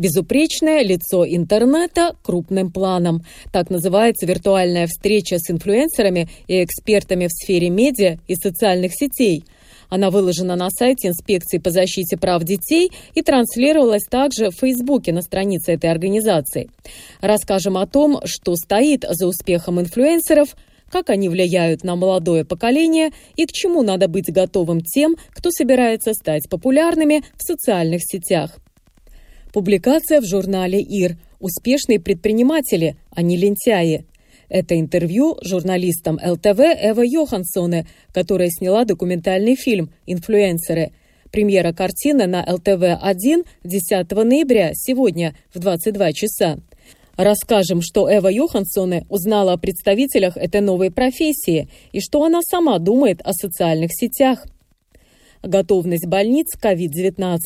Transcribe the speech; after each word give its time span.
Безупречное 0.00 0.82
лицо 0.82 1.26
интернета 1.26 2.16
крупным 2.22 2.72
планом. 2.72 3.22
Так 3.52 3.68
называется 3.68 4.24
виртуальная 4.24 4.86
встреча 4.86 5.36
с 5.38 5.50
инфлюенсерами 5.50 6.26
и 6.48 6.64
экспертами 6.64 7.26
в 7.26 7.30
сфере 7.30 7.68
медиа 7.68 8.16
и 8.26 8.34
социальных 8.34 8.92
сетей. 8.94 9.44
Она 9.90 10.08
выложена 10.08 10.56
на 10.56 10.70
сайте 10.70 11.08
Инспекции 11.08 11.58
по 11.58 11.70
защите 11.70 12.16
прав 12.16 12.42
детей 12.44 12.90
и 13.14 13.20
транслировалась 13.20 14.04
также 14.08 14.48
в 14.48 14.54
Фейсбуке 14.54 15.12
на 15.12 15.20
странице 15.20 15.72
этой 15.72 15.90
организации. 15.90 16.70
Расскажем 17.20 17.76
о 17.76 17.86
том, 17.86 18.20
что 18.24 18.56
стоит 18.56 19.04
за 19.06 19.26
успехом 19.26 19.80
инфлюенсеров– 19.80 20.56
как 20.90 21.08
они 21.08 21.28
влияют 21.28 21.84
на 21.84 21.94
молодое 21.94 22.44
поколение 22.44 23.12
и 23.36 23.46
к 23.46 23.52
чему 23.52 23.82
надо 23.82 24.08
быть 24.08 24.32
готовым 24.32 24.80
тем, 24.80 25.14
кто 25.30 25.52
собирается 25.52 26.14
стать 26.14 26.48
популярными 26.50 27.22
в 27.36 27.44
социальных 27.44 28.00
сетях. 28.02 28.58
Публикация 29.52 30.20
в 30.20 30.24
журнале 30.24 30.80
«Ир» 30.80 31.16
«Успешные 31.40 31.98
предприниматели, 31.98 32.96
а 33.10 33.22
не 33.22 33.36
лентяи». 33.36 34.04
Это 34.48 34.78
интервью 34.78 35.38
журналистам 35.42 36.20
ЛТВ 36.24 36.60
Эва 36.60 37.02
Йоханссоне, 37.02 37.86
которая 38.12 38.48
сняла 38.50 38.84
документальный 38.84 39.56
фильм 39.56 39.90
«Инфлюенсеры». 40.06 40.92
Премьера 41.32 41.72
картины 41.72 42.26
на 42.26 42.44
ЛТВ-1 42.44 43.46
10 43.64 44.10
ноября, 44.10 44.72
сегодня 44.74 45.34
в 45.54 45.60
22 45.60 46.12
часа. 46.12 46.58
Расскажем, 47.16 47.80
что 47.82 48.12
Эва 48.12 48.28
Йоханссоне 48.28 49.04
узнала 49.08 49.52
о 49.52 49.58
представителях 49.58 50.36
этой 50.36 50.60
новой 50.60 50.90
профессии 50.90 51.68
и 51.92 52.00
что 52.00 52.24
она 52.24 52.40
сама 52.42 52.78
думает 52.78 53.20
о 53.22 53.32
социальных 53.32 53.90
сетях. 53.92 54.46
Готовность 55.42 56.06
больниц 56.06 56.56
COVID-19. 56.60 57.38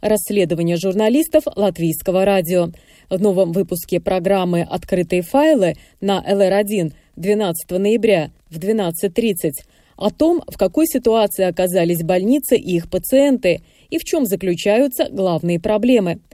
Расследование 0.00 0.76
журналистов 0.76 1.44
Латвийского 1.54 2.24
радио. 2.24 2.70
В 3.10 3.20
новом 3.20 3.52
выпуске 3.52 4.00
программы 4.00 4.62
«Открытые 4.62 5.22
файлы» 5.22 5.74
на 6.00 6.22
ЛР1 6.22 6.92
12 7.16 7.70
ноября 7.70 8.30
в 8.50 8.58
12.30 8.58 9.52
о 9.96 10.10
том, 10.10 10.42
в 10.46 10.56
какой 10.56 10.86
ситуации 10.86 11.44
оказались 11.44 12.04
больницы 12.04 12.56
и 12.56 12.76
их 12.76 12.88
пациенты 12.88 13.62
и 13.90 13.98
в 13.98 14.04
чем 14.04 14.26
заключаются 14.26 15.08
главные 15.10 15.58
проблемы– 15.58 16.20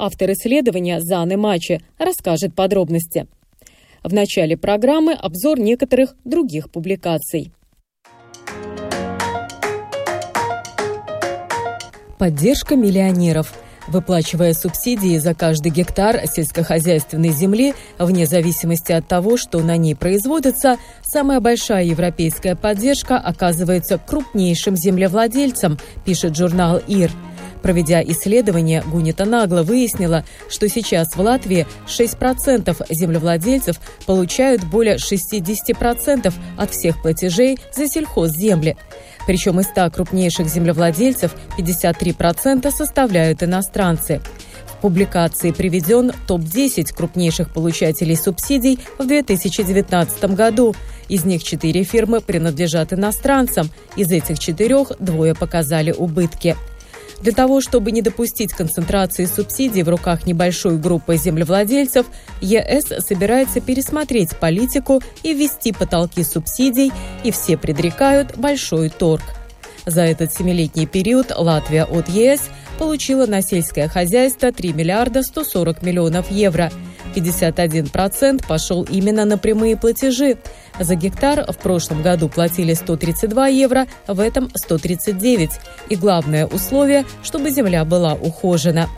Автор 0.00 0.30
исследования 0.30 1.00
Заны 1.00 1.36
Мачи 1.36 1.80
расскажет 1.98 2.54
подробности. 2.54 3.26
В 4.04 4.14
начале 4.14 4.56
программы 4.56 5.12
обзор 5.12 5.58
некоторых 5.58 6.14
других 6.24 6.70
публикаций. 6.70 7.50
Поддержка 12.18 12.76
миллионеров– 12.76 13.52
выплачивая 13.88 14.52
субсидии 14.52 15.18
за 15.18 15.34
каждый 15.34 15.70
гектар 15.70 16.20
сельскохозяйственной 16.26 17.30
земли, 17.30 17.74
вне 17.98 18.26
зависимости 18.26 18.92
от 18.92 19.08
того, 19.08 19.36
что 19.36 19.58
на 19.60 19.76
ней 19.76 19.94
производится, 19.94 20.76
самая 21.02 21.40
большая 21.40 21.84
европейская 21.84 22.54
поддержка 22.54 23.16
оказывается 23.16 23.98
крупнейшим 23.98 24.76
землевладельцам, 24.76 25.78
пишет 26.04 26.36
журнал 26.36 26.80
ИР– 26.86 27.10
Проведя 27.62 28.02
исследование, 28.02 28.82
Гунита 28.86 29.24
нагло 29.24 29.62
выяснила, 29.62 30.24
что 30.48 30.68
сейчас 30.68 31.16
в 31.16 31.20
Латвии 31.20 31.66
6% 31.86 32.86
землевладельцев 32.90 33.80
получают 34.06 34.64
более 34.64 34.96
60% 34.96 36.32
от 36.56 36.70
всех 36.70 37.02
платежей 37.02 37.58
за 37.74 37.88
сельхозземли. 37.88 38.76
Причем 39.28 39.60
из 39.60 39.66
100 39.66 39.90
крупнейших 39.90 40.48
землевладельцев 40.48 41.34
53% 41.58 42.70
составляют 42.70 43.42
иностранцы. 43.42 44.22
В 44.66 44.80
публикации 44.80 45.50
приведен 45.50 46.12
топ-10 46.26 46.94
крупнейших 46.94 47.52
получателей 47.52 48.16
субсидий 48.16 48.78
в 48.98 49.06
2019 49.06 50.34
году. 50.34 50.74
Из 51.10 51.26
них 51.26 51.44
четыре 51.44 51.82
фирмы 51.82 52.22
принадлежат 52.22 52.94
иностранцам. 52.94 53.68
Из 53.96 54.10
этих 54.10 54.38
четырех 54.38 54.92
двое 54.98 55.34
показали 55.34 55.92
убытки. 55.92 56.56
Для 57.20 57.32
того, 57.32 57.60
чтобы 57.60 57.90
не 57.90 58.00
допустить 58.00 58.52
концентрации 58.52 59.26
субсидий 59.26 59.82
в 59.82 59.88
руках 59.88 60.26
небольшой 60.26 60.78
группы 60.78 61.16
землевладельцев, 61.16 62.06
ЕС 62.40 62.92
собирается 63.04 63.60
пересмотреть 63.60 64.36
политику 64.36 65.02
и 65.22 65.34
ввести 65.34 65.72
потолки 65.72 66.22
субсидий, 66.22 66.92
и 67.24 67.30
все 67.32 67.56
предрекают 67.56 68.36
большой 68.36 68.88
торг. 68.88 69.22
За 69.84 70.02
этот 70.02 70.32
семилетний 70.32 70.86
период 70.86 71.32
Латвия 71.34 71.84
от 71.84 72.08
ЕС 72.08 72.50
получила 72.78 73.26
на 73.26 73.42
сельское 73.42 73.88
хозяйство 73.88 74.52
3 74.52 74.72
миллиарда 74.72 75.22
140 75.22 75.82
миллионов 75.82 76.30
евро. 76.30 76.70
51% 77.16 78.46
пошел 78.46 78.84
именно 78.84 79.24
на 79.24 79.38
прямые 79.38 79.76
платежи. 79.76 80.36
За 80.80 80.94
гектар 80.94 81.44
в 81.50 81.58
прошлом 81.58 82.02
году 82.02 82.28
платили 82.28 82.74
132 82.74 83.48
евро, 83.48 83.86
в 84.06 84.20
этом 84.20 84.50
139. 84.54 85.50
И 85.88 85.96
главное 85.96 86.46
условие, 86.46 87.04
чтобы 87.22 87.50
земля 87.50 87.84
была 87.84 88.14
ухожена. 88.14 88.88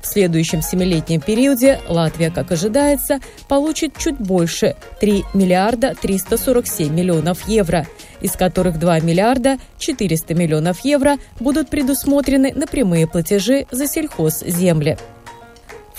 В 0.00 0.06
следующем 0.06 0.62
семилетнем 0.62 1.20
периоде 1.20 1.78
Латвия, 1.86 2.30
как 2.30 2.52
ожидается, 2.52 3.20
получит 3.48 3.98
чуть 3.98 4.16
больше– 4.16 4.74
3 5.00 5.24
миллиарда 5.34 5.94
347 6.00 6.92
миллионов 6.92 7.46
евро, 7.46 7.86
из 8.22 8.32
которых 8.32 8.78
2 8.78 9.00
миллиарда 9.00 9.58
400 9.78 10.34
миллионов 10.34 10.84
евро 10.84 11.16
будут 11.38 11.68
предусмотрены 11.68 12.52
на 12.54 12.66
прямые 12.66 13.06
платежи 13.06 13.66
за 13.70 13.86
сельхозземли. 13.86 14.96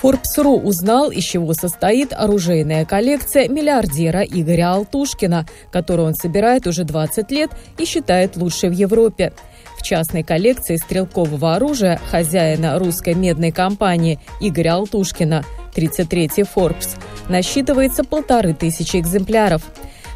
Forbes.ru 0.01 0.59
узнал, 0.59 1.11
из 1.11 1.23
чего 1.23 1.53
состоит 1.53 2.11
оружейная 2.11 2.85
коллекция 2.85 3.47
миллиардера 3.47 4.21
Игоря 4.21 4.73
Алтушкина, 4.73 5.45
которую 5.71 6.07
он 6.07 6.15
собирает 6.15 6.65
уже 6.65 6.83
20 6.85 7.29
лет 7.29 7.51
и 7.77 7.85
считает 7.85 8.35
лучшей 8.35 8.69
в 8.69 8.73
Европе. 8.73 9.31
В 9.77 9.83
частной 9.83 10.23
коллекции 10.23 10.77
стрелкового 10.77 11.55
оружия 11.55 11.99
хозяина 12.09 12.79
русской 12.79 13.13
медной 13.13 13.51
компании 13.51 14.19
Игоря 14.39 14.73
Алтушкина, 14.75 15.43
33-й 15.75 16.43
Forbes, 16.43 16.97
насчитывается 17.29 18.03
полторы 18.03 18.55
тысячи 18.55 18.97
экземпляров. 18.97 19.61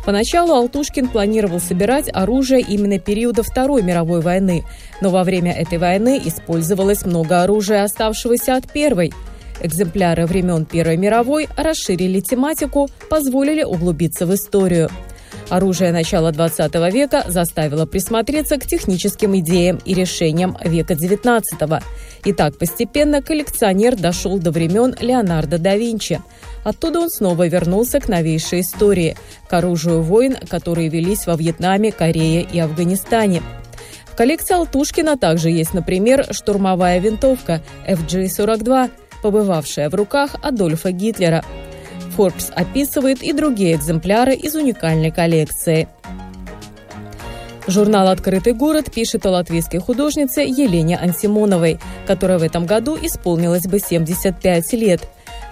Поначалу 0.03 0.53
Алтушкин 0.53 1.07
планировал 1.07 1.59
собирать 1.59 2.09
оружие 2.11 2.61
именно 2.61 2.99
периода 2.99 3.43
Второй 3.43 3.83
мировой 3.83 4.21
войны, 4.21 4.63
но 5.01 5.09
во 5.09 5.23
время 5.23 5.51
этой 5.51 5.77
войны 5.77 6.19
использовалось 6.23 7.05
много 7.05 7.43
оружия, 7.43 7.83
оставшегося 7.83 8.55
от 8.55 8.71
Первой– 8.71 9.13
Экземпляры 9.61 10.25
времен 10.25 10.65
Первой 10.65 10.97
мировой 10.97 11.47
расширили 11.55 12.19
тематику, 12.19 12.89
позволили 13.09 13.63
углубиться 13.63 14.25
в 14.25 14.33
историю. 14.33 14.89
Оружие 15.49 15.91
начала 15.91 16.31
20 16.31 16.73
века 16.91 17.23
заставило 17.27 17.85
присмотреться 17.85 18.57
к 18.57 18.65
техническим 18.65 19.37
идеям 19.37 19.79
и 19.85 19.93
решениям 19.93 20.57
века 20.63 20.93
XIX. 20.93 21.83
И 22.23 22.33
так 22.33 22.57
постепенно 22.57 23.21
коллекционер 23.21 23.95
дошел 23.95 24.39
до 24.39 24.51
времен 24.51 24.95
Леонардо 24.99 25.59
да 25.59 25.75
Винчи. 25.75 26.19
Оттуда 26.63 26.99
он 27.01 27.09
снова 27.09 27.47
вернулся 27.47 27.99
к 27.99 28.09
новейшей 28.09 28.61
истории, 28.61 29.17
к 29.47 29.53
оружию 29.53 30.01
войн, 30.01 30.35
которые 30.49 30.89
велись 30.89 31.27
во 31.27 31.35
Вьетнаме, 31.35 31.91
Корее 31.91 32.41
и 32.41 32.59
Афганистане. 32.59 33.43
В 34.07 34.15
коллекции 34.15 34.55
Алтушкина 34.55 35.17
также 35.17 35.49
есть, 35.49 35.73
например, 35.73 36.25
штурмовая 36.31 36.99
винтовка 36.99 37.61
FG-42, 37.85 38.89
побывавшая 39.25 39.89
в 39.89 39.95
руках 39.95 40.35
Адольфа 40.43 40.91
Гитлера. 40.91 41.43
Forbes 42.15 42.53
описывает 42.53 43.23
и 43.23 43.33
другие 43.33 43.75
экземпляры 43.75 44.35
из 44.35 44.53
уникальной 44.53 45.09
коллекции. 45.09 45.87
Журнал 47.65 48.09
«Открытый 48.09 48.53
город» 48.53 48.91
пишет 48.93 49.25
о 49.25 49.31
латвийской 49.31 49.79
художнице 49.79 50.41
Елене 50.41 50.95
Ансимоновой, 50.99 51.79
которая 52.05 52.37
в 52.37 52.43
этом 52.43 52.67
году 52.67 52.95
исполнилось 53.01 53.65
бы 53.65 53.79
75 53.79 54.73
лет. 54.73 55.01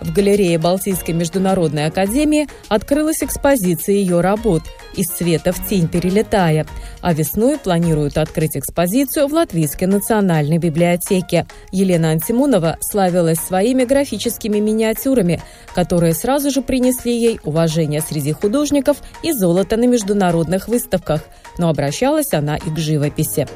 В 0.03 0.11
галерее 0.11 0.57
Балтийской 0.57 1.13
международной 1.13 1.85
академии 1.85 2.47
открылась 2.67 3.23
экспозиция 3.23 3.95
ее 3.95 4.19
работ 4.19 4.63
«Из 4.95 5.07
света 5.07 5.53
в 5.53 5.67
тень 5.67 5.87
перелетая», 5.87 6.67
а 7.01 7.13
весной 7.13 7.57
планируют 7.57 8.17
открыть 8.17 8.57
экспозицию 8.57 9.27
в 9.27 9.33
Латвийской 9.33 9.85
национальной 9.85 10.57
библиотеке. 10.57 11.47
Елена 11.71 12.09
Антимонова 12.09 12.77
славилась 12.81 13.39
своими 13.39 13.85
графическими 13.85 14.59
миниатюрами, 14.59 15.41
которые 15.73 16.13
сразу 16.13 16.51
же 16.51 16.61
принесли 16.61 17.17
ей 17.17 17.39
уважение 17.43 18.01
среди 18.01 18.33
художников 18.33 18.97
и 19.23 19.31
золото 19.31 19.77
на 19.77 19.87
международных 19.87 20.67
выставках, 20.67 21.23
но 21.57 21.69
обращалась 21.69 22.33
она 22.33 22.57
и 22.57 22.69
к 22.69 22.77
живописи. 22.77 23.47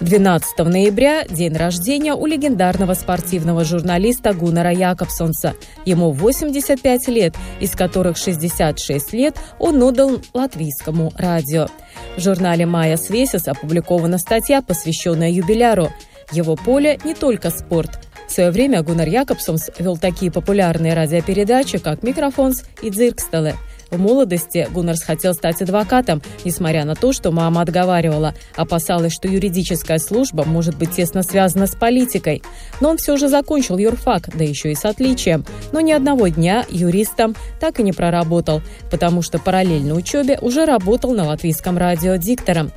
12 0.00 0.58
ноября– 0.58 1.24
день 1.28 1.56
рождения 1.56 2.14
у 2.14 2.26
легендарного 2.26 2.94
спортивного 2.94 3.64
журналиста 3.64 4.34
Гуннера 4.34 4.72
Якобсонса. 4.72 5.54
Ему 5.84 6.10
85 6.10 7.08
лет, 7.08 7.36
из 7.60 7.70
которых 7.72 8.16
66 8.16 9.12
лет 9.12 9.36
он 9.60 9.80
отдал 9.82 10.20
латвийскому 10.32 11.12
радио. 11.16 11.68
В 12.16 12.20
журнале 12.20 12.66
«Майя 12.66 12.96
Свесис» 12.96 13.46
опубликована 13.46 14.18
статья, 14.18 14.62
посвященная 14.62 15.30
юбиляру. 15.30 15.90
Его 16.32 16.56
поле 16.56 16.98
не 17.04 17.14
только 17.14 17.50
спорт. 17.50 18.00
В 18.26 18.32
свое 18.32 18.50
время 18.50 18.82
Гуннер 18.82 19.08
Якобсонс 19.08 19.70
вел 19.78 19.96
такие 19.96 20.32
популярные 20.32 20.94
радиопередачи, 20.94 21.78
как 21.78 22.02
«Микрофонс» 22.02 22.64
и 22.82 22.90
«Дзиркстеле». 22.90 23.54
В 23.90 23.98
молодости 23.98 24.66
Гуннерс 24.72 25.02
хотел 25.02 25.34
стать 25.34 25.62
адвокатом, 25.62 26.22
несмотря 26.44 26.84
на 26.84 26.94
то, 26.94 27.12
что 27.12 27.30
мама 27.30 27.62
отговаривала, 27.62 28.34
опасалась, 28.56 29.12
что 29.12 29.28
юридическая 29.28 29.98
служба 29.98 30.44
может 30.44 30.76
быть 30.76 30.92
тесно 30.92 31.22
связана 31.22 31.66
с 31.66 31.74
политикой. 31.74 32.42
Но 32.80 32.90
он 32.90 32.96
все 32.96 33.16
же 33.16 33.28
закончил 33.28 33.78
юрфак, 33.78 34.36
да 34.36 34.44
еще 34.44 34.72
и 34.72 34.74
с 34.74 34.84
отличием. 34.84 35.44
Но 35.72 35.80
ни 35.80 35.92
одного 35.92 36.28
дня 36.28 36.64
юристом 36.68 37.34
так 37.60 37.80
и 37.80 37.82
не 37.82 37.92
проработал, 37.92 38.62
потому 38.90 39.22
что 39.22 39.38
параллельно 39.38 39.94
учебе 39.94 40.38
уже 40.40 40.64
работал 40.64 41.12
на 41.12 41.24
латвийском 41.24 41.78
радио 41.78 42.16
диктором. 42.16 42.72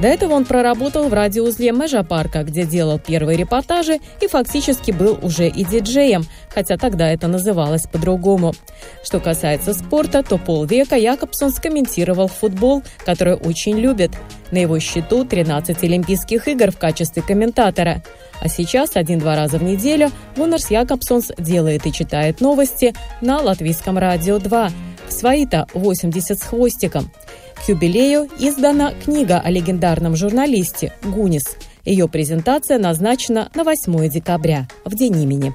До 0.00 0.08
этого 0.08 0.34
он 0.34 0.44
проработал 0.44 1.08
в 1.08 1.14
радиоузле 1.14 1.72
Межа 1.72 2.02
Парка, 2.02 2.42
где 2.42 2.64
делал 2.64 2.98
первые 2.98 3.36
репортажи 3.36 3.98
и 4.20 4.28
фактически 4.28 4.90
был 4.90 5.18
уже 5.22 5.48
и 5.48 5.64
диджеем, 5.64 6.24
хотя 6.48 6.76
тогда 6.76 7.08
это 7.10 7.28
называлось 7.28 7.86
по-другому. 7.86 8.54
Что 9.02 9.20
касается 9.20 9.74
спорта, 9.74 10.22
то 10.22 10.38
полвека 10.50 10.96
Якобсон 10.96 11.52
скомментировал 11.52 12.26
футбол, 12.26 12.82
который 13.06 13.34
очень 13.34 13.78
любит. 13.78 14.10
На 14.50 14.56
его 14.56 14.80
счету 14.80 15.24
13 15.24 15.84
Олимпийских 15.84 16.48
игр 16.48 16.72
в 16.72 16.76
качестве 16.76 17.22
комментатора. 17.22 18.02
А 18.40 18.48
сейчас 18.48 18.96
один-два 18.96 19.36
раза 19.36 19.58
в 19.58 19.62
неделю 19.62 20.10
Гуннерс 20.36 20.72
Якобсонс 20.72 21.30
делает 21.38 21.86
и 21.86 21.92
читает 21.92 22.40
новости 22.40 22.94
на 23.20 23.40
Латвийском 23.40 23.96
радио 23.96 24.40
2. 24.40 24.70
Свои-то 25.08 25.68
80 25.72 26.36
с 26.36 26.42
хвостиком. 26.42 27.12
К 27.54 27.68
юбилею 27.68 28.28
издана 28.40 28.92
книга 28.92 29.38
о 29.38 29.50
легендарном 29.50 30.16
журналисте 30.16 30.92
Гунис. 31.04 31.44
Ее 31.84 32.08
презентация 32.08 32.80
назначена 32.80 33.50
на 33.54 33.62
8 33.62 34.08
декабря, 34.08 34.66
в 34.84 34.96
день 34.96 35.22
имени. 35.22 35.54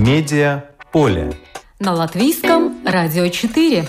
Медиа 0.00 0.64
поле. 0.92 1.30
На 1.78 1.92
латвийском 1.92 2.82
радио 2.86 3.28
4. 3.28 3.84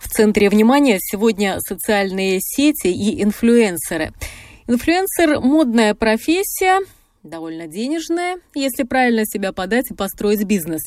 В 0.00 0.08
центре 0.08 0.50
внимания 0.50 0.98
сегодня 1.00 1.60
социальные 1.60 2.40
сети 2.40 2.88
и 2.88 3.22
инфлюенсеры. 3.22 4.12
Инфлюенсер– 4.66 5.38
модная 5.40 5.94
профессия, 5.94 6.80
довольно 7.22 7.68
денежная, 7.68 8.38
если 8.52 8.82
правильно 8.82 9.24
себя 9.26 9.52
подать 9.52 9.92
и 9.92 9.94
построить 9.94 10.42
бизнес. 10.42 10.82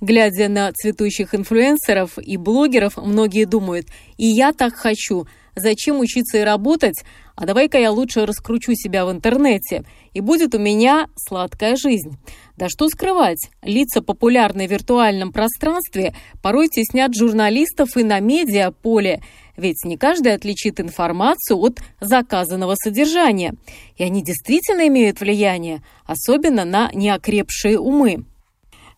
Глядя 0.00 0.48
на 0.48 0.72
цветущих 0.72 1.32
инфлюенсеров 1.32 2.18
и 2.18 2.36
блогеров, 2.36 2.96
многие 2.96 3.44
думают, 3.44 3.86
и 4.16 4.26
я 4.26 4.52
так 4.52 4.74
хочу, 4.74 5.28
зачем 5.56 6.00
учиться 6.00 6.38
и 6.38 6.42
работать, 6.42 7.04
а 7.36 7.46
давай-ка 7.46 7.78
я 7.78 7.90
лучше 7.90 8.26
раскручу 8.26 8.74
себя 8.74 9.04
в 9.06 9.10
интернете, 9.10 9.84
и 10.12 10.20
будет 10.20 10.54
у 10.54 10.58
меня 10.58 11.08
сладкая 11.16 11.76
жизнь. 11.76 12.16
Да 12.56 12.68
что 12.68 12.88
скрывать, 12.88 13.50
лица, 13.62 14.02
популярные 14.02 14.68
в 14.68 14.70
виртуальном 14.70 15.32
пространстве, 15.32 16.14
порой 16.42 16.68
теснят 16.68 17.14
журналистов 17.14 17.96
и 17.96 18.04
на 18.04 18.20
медиаполе, 18.20 19.20
ведь 19.56 19.84
не 19.84 19.96
каждый 19.96 20.34
отличит 20.34 20.80
информацию 20.80 21.58
от 21.58 21.80
заказанного 22.00 22.74
содержания. 22.76 23.54
И 23.96 24.04
они 24.04 24.22
действительно 24.22 24.86
имеют 24.88 25.20
влияние, 25.20 25.82
особенно 26.06 26.64
на 26.64 26.90
неокрепшие 26.92 27.78
умы. 27.78 28.24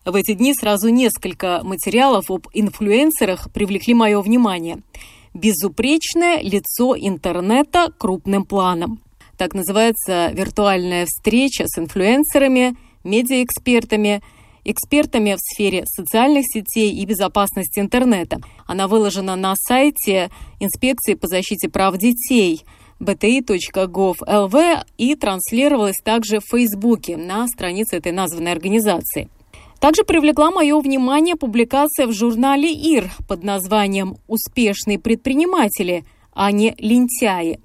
В 0.05 0.15
эти 0.15 0.33
дни 0.33 0.53
сразу 0.53 0.89
несколько 0.89 1.61
материалов 1.63 2.31
об 2.31 2.47
инфлюенсерах 2.53 3.51
привлекли 3.51 3.93
мое 3.93 4.21
внимание– 4.21 4.81
безупречное 5.33 6.41
лицо 6.41 6.95
интернета 6.97 7.91
крупным 7.97 8.45
планом. 8.45 9.01
Так 9.37 9.53
называется 9.53 10.31
виртуальная 10.33 11.05
встреча 11.05 11.65
с 11.67 11.77
инфлюенсерами, 11.77 12.75
медиаэкспертами, 13.03 14.21
экспертами 14.65 15.35
в 15.35 15.39
сфере 15.39 15.85
социальных 15.85 16.45
сетей 16.47 16.91
и 16.91 17.05
безопасности 17.05 17.79
интернета. 17.79 18.39
Она 18.65 18.87
выложена 18.87 19.35
на 19.35 19.53
сайте 19.55 20.29
Инспекции 20.59 21.13
по 21.13 21.27
защите 21.27 21.69
прав 21.69 21.97
детей 21.97 22.63
bti.gov.lv 22.99 24.83
и 24.97 25.15
транслировалась 25.15 25.97
также 26.03 26.39
в 26.39 26.49
Фейсбуке 26.49 27.15
на 27.15 27.47
странице 27.47 27.97
этой 27.97 28.11
названной 28.11 28.51
организации. 28.51 29.29
Также 29.79 30.03
привлекла 30.03 30.49
мое 30.49 30.79
внимание 30.79 31.35
публикация 31.35 32.07
в 32.07 32.11
журнале 32.11 32.71
«Ир» 32.71 33.11
под 33.27 33.43
названием 33.43 34.17
«Успешные 34.27 34.97
предприниматели», 34.97 36.03
а 36.33 36.51
не 36.51 36.75
«Лентяи». 36.79 37.59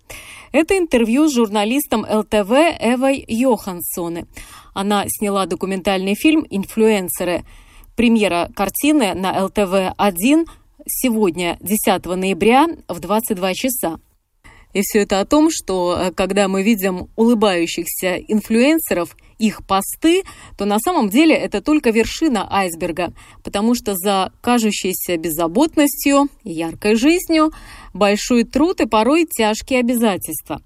Это 0.52 0.76
интервью 0.76 1.28
с 1.28 1.32
журналистом 1.32 2.02
ЛТВ 2.02 2.50
Эвой 2.78 3.24
Йохансоне. 3.26 4.26
Она 4.74 5.04
сняла 5.08 5.46
документальный 5.46 6.14
фильм 6.14 6.46
«Инфлюенсеры». 6.50 7.44
Премьера 7.96 8.50
картины 8.54 9.14
на 9.14 9.46
ЛТВ-1 9.46 10.46
сегодня, 10.86 11.56
10 11.60 12.04
ноября 12.04 12.66
в 12.88 13.00
22 13.00 13.54
часа. 13.54 14.00
И 14.72 14.80
все 14.82 15.00
это 15.00 15.20
о 15.20 15.26
том, 15.26 15.50
что 15.50 15.96
э, 15.98 16.12
когда 16.12 16.48
мы 16.48 16.62
видим 16.62 17.08
улыбающихся 17.16 18.16
инфлюенсеров, 18.16 19.16
их 19.42 19.66
посты, 19.66 20.22
то 20.56 20.64
на 20.64 20.78
самом 20.78 21.08
деле 21.08 21.34
это 21.34 21.60
только 21.60 21.90
вершина 21.90 22.46
айсберга, 22.50 23.12
потому 23.42 23.74
что 23.74 23.94
за 23.96 24.32
кажущейся 24.40 25.16
беззаботностью 25.16 26.28
и 26.44 26.52
яркой 26.52 26.94
жизнью 26.94 27.52
большой 27.92 28.44
труд 28.44 28.80
и 28.80 28.86
порой 28.86 29.26
тяжкие 29.26 29.80
обязательства. 29.80 30.62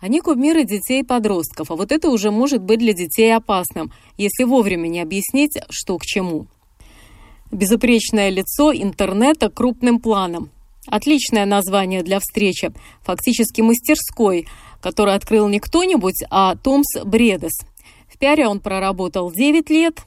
Они 0.00 0.20
кумиры 0.20 0.64
детей 0.64 1.00
и 1.00 1.06
подростков, 1.06 1.70
а 1.70 1.76
вот 1.76 1.92
это 1.92 2.10
уже 2.10 2.30
может 2.30 2.62
быть 2.62 2.80
для 2.80 2.92
детей 2.92 3.34
опасным, 3.34 3.92
если 4.18 4.44
вовремя 4.44 4.88
не 4.88 5.00
объяснить, 5.00 5.58
что 5.70 5.96
к 5.96 6.04
чему. 6.04 6.48
Безупречное 7.50 8.28
лицо 8.28 8.72
интернета 8.72 9.48
крупным 9.48 9.98
планом– 9.98 10.50
Отличное 10.86 11.46
название 11.46 12.02
для 12.02 12.18
встречи, 12.18 12.72
фактически 13.02 13.60
мастерской, 13.60 14.48
который 14.82 15.14
открыл 15.14 15.48
не 15.48 15.60
кто-нибудь, 15.60 16.24
а 16.28 16.56
Томс 16.56 16.86
Бредес. 17.04 17.52
В 18.12 18.18
пиаре 18.18 18.46
он 18.46 18.60
проработал 18.60 19.32
9 19.32 19.70
лет, 19.70 20.02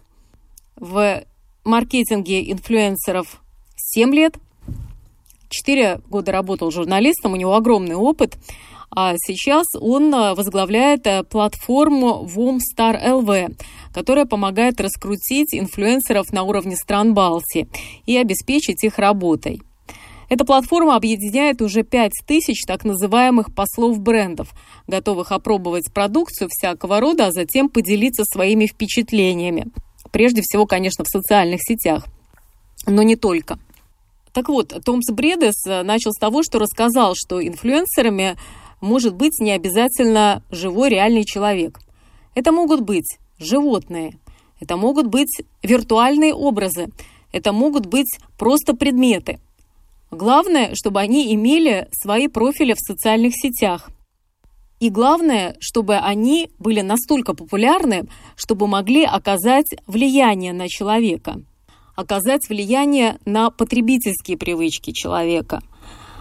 в 0.75 1.23
маркетинге 1.63 2.51
инфлюенсеров 2.51 3.41
7 3.75 4.13
лет, 4.13 4.35
4 5.49 6.01
года 6.09 6.31
работал 6.31 6.69
журналистом, 6.69 7.33
у 7.33 7.37
него 7.37 7.55
огромный 7.55 7.95
опыт, 7.95 8.37
а 8.91 9.15
сейчас 9.17 9.65
он 9.79 10.11
возглавляет 10.11 11.07
платформу 11.29 12.29
WOMSTAR 12.33 13.03
LV, 13.03 13.55
которая 13.93 14.25
помогает 14.25 14.79
раскрутить 14.79 15.53
инфлюенсеров 15.53 16.31
на 16.31 16.43
уровне 16.43 16.75
стран 16.75 17.13
Балтии 17.13 17.67
и 18.05 18.17
обеспечить 18.17 18.83
их 18.83 18.97
работой. 18.97 19.61
Эта 20.29 20.43
платформа 20.43 20.95
объединяет 20.95 21.61
уже 21.61 21.83
5 21.83 22.11
тысяч 22.25 22.63
так 22.65 22.83
называемых 22.83 23.53
послов 23.53 23.99
брендов, 23.99 24.53
готовых 24.87 25.31
опробовать 25.31 25.93
продукцию 25.93 26.49
всякого 26.51 26.99
рода, 26.99 27.27
а 27.27 27.31
затем 27.31 27.69
поделиться 27.69 28.23
своими 28.25 28.65
впечатлениями. 28.65 29.67
Прежде 30.11 30.41
всего, 30.41 30.65
конечно, 30.65 31.03
в 31.03 31.09
социальных 31.09 31.61
сетях. 31.61 32.05
Но 32.87 33.03
не 33.03 33.15
только. 33.15 33.59
Так 34.33 34.49
вот, 34.49 34.73
Томс 34.83 35.09
Бредес 35.11 35.63
начал 35.65 36.11
с 36.11 36.19
того, 36.19 36.43
что 36.43 36.59
рассказал, 36.59 37.13
что 37.15 37.45
инфлюенсерами 37.45 38.35
может 38.81 39.15
быть 39.15 39.39
не 39.39 39.51
обязательно 39.51 40.43
живой 40.51 40.89
реальный 40.89 41.23
человек. 41.23 41.79
Это 42.33 42.51
могут 42.51 42.81
быть 42.81 43.17
животные, 43.39 44.17
это 44.59 44.75
могут 44.75 45.07
быть 45.07 45.41
виртуальные 45.63 46.33
образы, 46.33 46.89
это 47.31 47.53
могут 47.53 47.85
быть 47.85 48.17
просто 48.37 48.73
предметы– 48.73 49.39
Главное, 50.15 50.71
чтобы 50.75 51.01
они 51.01 51.33
имели 51.35 51.89
свои 51.91 52.29
профили 52.29 52.73
в 52.73 52.79
социальных 52.79 53.33
сетях. 53.35 53.89
И 54.79 54.89
главное, 54.89 55.57
чтобы 55.59 55.97
они 55.97 56.51
были 56.57 56.79
настолько 56.79 57.33
популярны, 57.33 58.07
чтобы 58.37 58.67
могли 58.67 59.03
оказать 59.03 59.75
влияние 59.87 60.53
на 60.53 60.69
человека, 60.69 61.41
оказать 61.97 62.47
влияние 62.47 63.17
на 63.25 63.49
потребительские 63.49 64.37
привычки 64.37 64.91
человека 64.91 65.61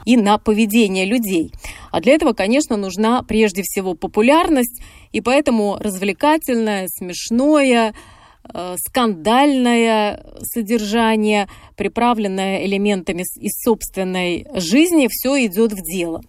и 0.04 0.16
на 0.16 0.38
поведение 0.38 1.04
людей. 1.04 1.52
А 1.92 2.00
для 2.00 2.14
этого, 2.14 2.32
конечно, 2.32 2.76
нужна 2.76 3.22
прежде 3.22 3.62
всего 3.62 3.94
популярность, 3.94 4.82
и 5.12 5.20
поэтому 5.20 5.76
развлекательное, 5.78 6.88
смешное, 6.88 7.94
скандальное 8.76 10.24
содержание, 10.42 11.48
приправленное 11.76 12.64
элементами 12.64 13.24
из 13.40 13.62
собственной 13.62 14.46
жизни, 14.54 15.08
все 15.10 15.46
идет 15.46 15.72
в 15.72 15.82
дело. 15.82 16.22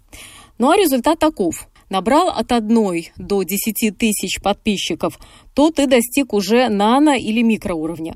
Ну 0.57 0.69
а 0.71 0.77
результат 0.77 1.19
таков– 1.19 1.67
набрал 1.89 2.29
от 2.29 2.51
1 2.51 3.03
до 3.17 3.43
10 3.43 3.97
тысяч 3.97 4.41
подписчиков, 4.41 5.19
то 5.53 5.71
ты 5.71 5.87
достиг 5.87 6.33
уже 6.33 6.67
нано- 6.67 7.17
или 7.17 7.41
микроуровня. 7.41 8.15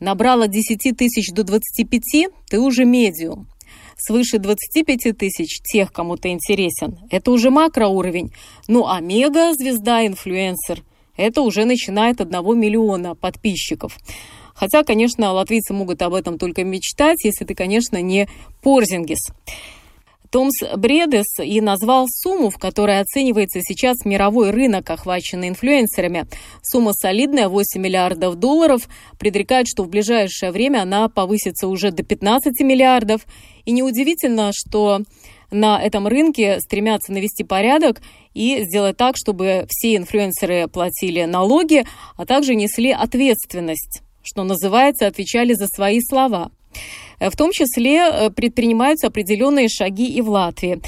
Набрал 0.00 0.42
от 0.42 0.50
10 0.50 0.96
тысяч 0.96 1.32
до 1.32 1.44
25, 1.44 2.28
ты 2.48 2.60
уже 2.60 2.84
медиум. 2.84 3.48
Свыше 3.96 4.38
25 4.38 5.12
тысяч 5.12 5.60
тех, 5.60 5.92
кому 5.92 6.16
ты 6.16 6.28
интересен, 6.28 6.98
это 7.10 7.32
уже 7.32 7.50
макроуровень. 7.50 8.32
Ну 8.68 8.86
а 8.86 9.00
мега-звезда, 9.00 10.06
инфлюенсер, 10.06 10.84
это 11.18 11.42
уже 11.42 11.64
начинает 11.64 12.20
1 12.20 12.58
миллиона 12.58 13.14
подписчиков. 13.14 13.98
Хотя, 14.54 14.82
конечно, 14.82 15.32
латвийцы 15.32 15.72
могут 15.72 16.02
об 16.02 16.14
этом 16.14 16.38
только 16.38 16.64
мечтать, 16.64 17.24
если 17.24 17.44
ты, 17.44 17.54
конечно, 17.54 18.00
не 18.00 18.28
Порзингис. 18.62 19.20
Томс 20.30 20.52
Бредес 20.76 21.26
и 21.42 21.60
назвал 21.60 22.06
сумму, 22.08 22.50
в 22.50 22.58
которой 22.58 23.00
оценивается 23.00 23.60
сейчас 23.62 24.04
мировой 24.04 24.50
рынок, 24.50 24.90
охваченный 24.90 25.48
инфлюенсерами. 25.48 26.26
Сумма 26.62 26.92
солидная, 26.92 27.48
8 27.48 27.80
миллиардов 27.80 28.34
долларов. 28.34 28.88
Предрекают, 29.18 29.68
что 29.68 29.84
в 29.84 29.88
ближайшее 29.88 30.52
время 30.52 30.82
она 30.82 31.08
повысится 31.08 31.66
уже 31.66 31.92
до 31.92 32.02
15 32.02 32.60
миллиардов. 32.60 33.22
И 33.64 33.72
неудивительно, 33.72 34.50
что 34.52 35.00
на 35.50 35.82
этом 35.82 36.06
рынке 36.06 36.60
стремятся 36.60 37.12
навести 37.12 37.44
порядок 37.44 38.00
и 38.34 38.64
сделать 38.64 38.96
так, 38.96 39.16
чтобы 39.16 39.66
все 39.68 39.96
инфлюенсеры 39.96 40.68
платили 40.68 41.24
налоги, 41.24 41.84
а 42.16 42.26
также 42.26 42.54
несли 42.54 42.90
ответственность, 42.90 44.02
что 44.22 44.44
называется, 44.44 45.06
отвечали 45.06 45.54
за 45.54 45.66
свои 45.66 46.00
слова. 46.00 46.50
В 47.20 47.36
том 47.36 47.50
числе 47.50 47.98
э, 47.98 48.30
предпринимаются 48.30 49.08
определенные 49.08 49.68
шаги 49.68 50.06
и 50.06 50.20
в 50.20 50.28
Латвии. 50.28 50.80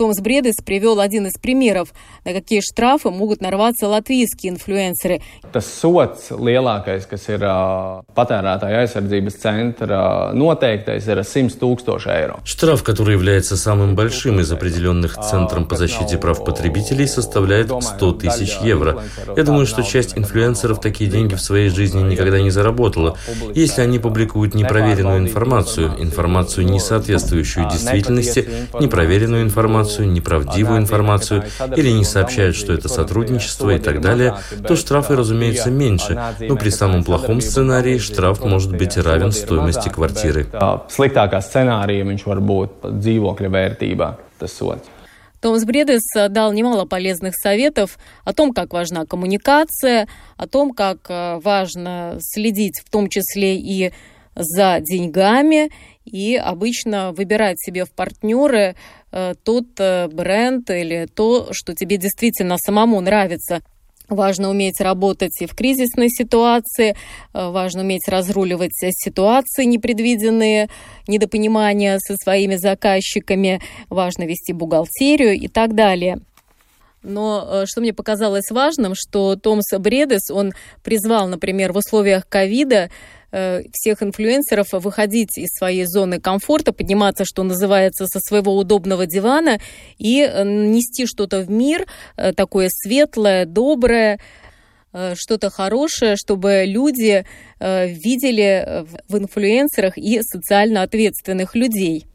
Томс 0.00 0.18
Бредес 0.18 0.54
привел 0.64 0.98
один 0.98 1.26
из 1.26 1.34
примеров, 1.34 1.92
на 2.24 2.32
какие 2.32 2.62
штрафы 2.62 3.10
могут 3.10 3.42
нарваться 3.42 3.86
латвийские 3.86 4.52
инфлюенсеры. 4.52 5.20
Tas 5.52 5.66
sots 5.66 6.30
lielākais, 6.30 7.04
kas 7.04 7.26
ir 7.28 7.42
uh, 7.44 8.00
patērētāja 8.16 8.80
aizsardzības 8.80 9.36
centra 9.36 9.98
noteiktais, 10.32 11.04
ir 11.04 11.20
100 11.20 11.50
тысяч 11.50 12.06
евро. 12.06 12.40
Штраф, 12.44 12.82
который 12.82 13.12
является 13.12 13.58
самым 13.58 13.94
большим 13.94 14.40
из 14.40 14.50
определенных 14.50 15.18
Центром 15.18 15.66
по 15.66 15.76
защите 15.76 16.16
прав 16.16 16.46
потребителей, 16.46 17.06
составляет 17.06 17.70
100 17.70 18.12
тысяч 18.12 18.56
евро. 18.62 19.02
Я 19.36 19.42
думаю, 19.44 19.66
что 19.66 19.82
часть 19.82 20.16
инфлюенсеров 20.16 20.80
такие 20.80 21.10
деньги 21.10 21.34
в 21.34 21.42
своей 21.42 21.68
жизни 21.68 22.00
никогда 22.00 22.40
не 22.40 22.48
заработала. 22.48 23.18
Если 23.54 23.82
они 23.82 23.98
публикуют 23.98 24.54
непроверенную 24.54 25.18
информацию, 25.18 25.92
информацию, 25.98 26.64
не 26.64 26.80
соответствующую 26.80 27.68
действительности, 27.68 28.48
непроверенную 28.80 29.42
информацию, 29.42 29.89
информацию, 29.90 30.12
неправдивую 30.12 30.78
информацию 30.78 31.44
или 31.76 31.90
не 31.90 32.04
сообщают, 32.04 32.56
что 32.56 32.72
это 32.72 32.88
сотрудничество 32.88 33.70
и 33.70 33.78
так 33.78 34.00
далее, 34.00 34.36
то 34.66 34.76
штрафы, 34.76 35.16
разумеется, 35.16 35.70
меньше, 35.70 36.20
но 36.40 36.56
при 36.56 36.70
самом 36.70 37.04
плохом 37.04 37.40
сценарии 37.40 37.98
штраф 37.98 38.44
может 38.44 38.76
быть 38.76 38.96
равен 38.96 39.32
стоимости 39.32 39.88
квартиры. 39.88 40.46
Томас 45.40 45.64
Бредес 45.64 46.02
дал 46.28 46.52
немало 46.52 46.84
полезных 46.84 47.34
советов 47.34 47.98
о 48.24 48.34
том, 48.34 48.52
как 48.52 48.74
важна 48.74 49.06
коммуникация, 49.06 50.06
о 50.36 50.46
том, 50.46 50.72
как 50.72 50.98
э, 51.08 51.40
важно 51.42 52.18
следить 52.20 52.80
в 52.84 52.90
том 52.90 53.08
числе 53.08 53.56
и 53.56 53.90
за 54.34 54.80
деньгами 54.80 55.70
и 56.04 56.36
обычно 56.36 57.12
выбирать 57.12 57.60
себе 57.60 57.84
в 57.84 57.92
партнеры 57.92 58.76
тот 59.42 59.66
э, 59.78 60.08
бренд 60.08 60.70
или 60.70 61.06
то, 61.12 61.48
что 61.52 61.74
тебе 61.74 61.96
действительно 61.96 62.56
самому 62.58 63.00
нравится. 63.00 63.60
Важно 64.08 64.50
уметь 64.50 64.80
работать 64.80 65.40
и 65.40 65.46
в 65.46 65.54
кризисной 65.54 66.08
ситуации, 66.08 66.96
э, 67.32 67.50
важно 67.50 67.82
уметь 67.82 68.08
разруливать 68.08 68.72
ситуации 68.74 69.64
непредвиденные, 69.64 70.68
недопонимания 71.06 71.98
со 71.98 72.16
своими 72.16 72.56
заказчиками, 72.56 73.60
важно 73.88 74.24
вести 74.24 74.52
бухгалтерию 74.52 75.34
и 75.34 75.48
так 75.48 75.74
далее. 75.74 76.20
Но 77.02 77.64
что 77.64 77.80
мне 77.80 77.94
показалось 77.94 78.50
важным, 78.50 78.92
что 78.94 79.34
Томс 79.34 79.72
Бредес, 79.78 80.30
он 80.30 80.52
призвал, 80.84 81.28
например, 81.28 81.72
в 81.72 81.78
условиях 81.78 82.28
ковида 82.28 82.90
Э, 82.90 82.90
всех 83.30 84.02
инфлюенсеров 84.02 84.72
выходить 84.72 85.38
из 85.38 85.50
своей 85.50 85.84
зоны 85.84 86.20
комфорта, 86.20 86.72
подниматься, 86.72 87.24
что 87.24 87.42
называется, 87.42 88.06
со 88.06 88.20
своего 88.20 88.56
удобного 88.56 89.06
дивана 89.06 89.60
и 89.98 90.20
э, 90.20 90.44
нести 90.44 91.06
что-то 91.06 91.40
в 91.40 91.50
мир 91.50 91.86
э, 92.16 92.32
такое 92.32 92.68
светлое, 92.70 93.44
доброе, 93.46 94.18
что-то 95.14 95.50
хорошее, 95.50 96.16
чтобы 96.16 96.64
люди 96.66 97.24
видели 97.60 98.84
в 99.08 99.18
инфлюенсерах 99.18 99.96
и 99.96 100.20
социально 100.20 100.82
ответственных 100.82 101.54
людей. 101.54 102.06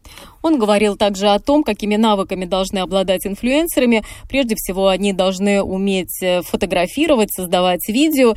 Он 0.42 0.60
говорил 0.60 0.98
также 0.98 1.30
о 1.30 1.40
том, 1.40 1.64
какими 1.64 1.96
навыками 1.96 2.44
должны 2.44 2.80
обладать 2.80 3.26
инфлюенсерами. 3.26 4.04
Прежде 4.28 4.56
всего, 4.56 4.90
они 4.90 5.14
должны 5.14 5.62
уметь 5.62 6.20
фотографировать, 6.44 7.32
создавать 7.34 7.88
видео 7.88 8.34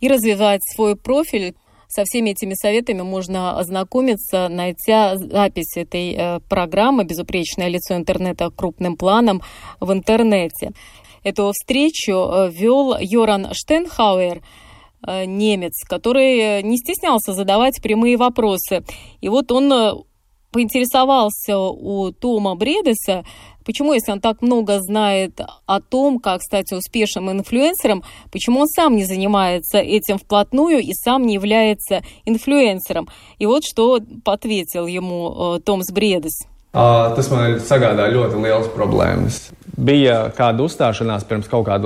и 0.00 0.08
развивать 0.08 0.62
свой 0.74 0.96
профиль 0.96 1.54
со 1.92 2.04
всеми 2.04 2.30
этими 2.30 2.54
советами 2.54 3.02
можно 3.02 3.58
ознакомиться, 3.58 4.48
найдя 4.48 5.16
запись 5.16 5.76
этой 5.76 6.14
э, 6.14 6.40
программы 6.48 7.04
«Безупречное 7.04 7.68
лицо 7.68 7.94
интернета 7.94 8.50
крупным 8.50 8.96
планом» 8.96 9.42
в 9.78 9.92
интернете. 9.92 10.72
Эту 11.22 11.52
встречу 11.52 12.12
э, 12.12 12.50
вел 12.50 12.96
Йоран 12.98 13.48
Штенхауэр, 13.52 14.40
э, 15.06 15.24
немец, 15.26 15.84
который 15.86 16.62
не 16.62 16.78
стеснялся 16.78 17.34
задавать 17.34 17.82
прямые 17.82 18.16
вопросы. 18.16 18.84
И 19.20 19.28
вот 19.28 19.52
он 19.52 20.04
поинтересовался 20.50 21.58
у 21.58 22.10
Тома 22.12 22.54
Бредеса, 22.54 23.24
Почему, 23.64 23.92
если 23.92 24.12
он 24.12 24.20
так 24.20 24.42
много 24.42 24.80
знает 24.80 25.40
о 25.66 25.80
том, 25.80 26.18
как 26.18 26.42
стать 26.42 26.72
успешным 26.72 27.30
инфлюенсером, 27.30 28.02
почему 28.30 28.60
он 28.60 28.68
сам 28.68 28.96
не 28.96 29.04
занимается 29.04 29.78
этим 29.78 30.18
вплотную 30.18 30.80
и 30.80 30.92
сам 30.94 31.26
не 31.26 31.34
является 31.34 32.02
инфлюенсером? 32.24 33.08
И 33.38 33.46
вот 33.46 33.64
что 33.64 34.00
ответил 34.24 34.86
ему 34.86 35.56
э, 35.56 35.60
Томс 35.60 35.90
Бредес. 35.90 36.46
Tas 36.72 37.28
man 37.28 37.58
sagādā 37.60 38.06
ļoti 38.08 38.38
liels 38.40 38.70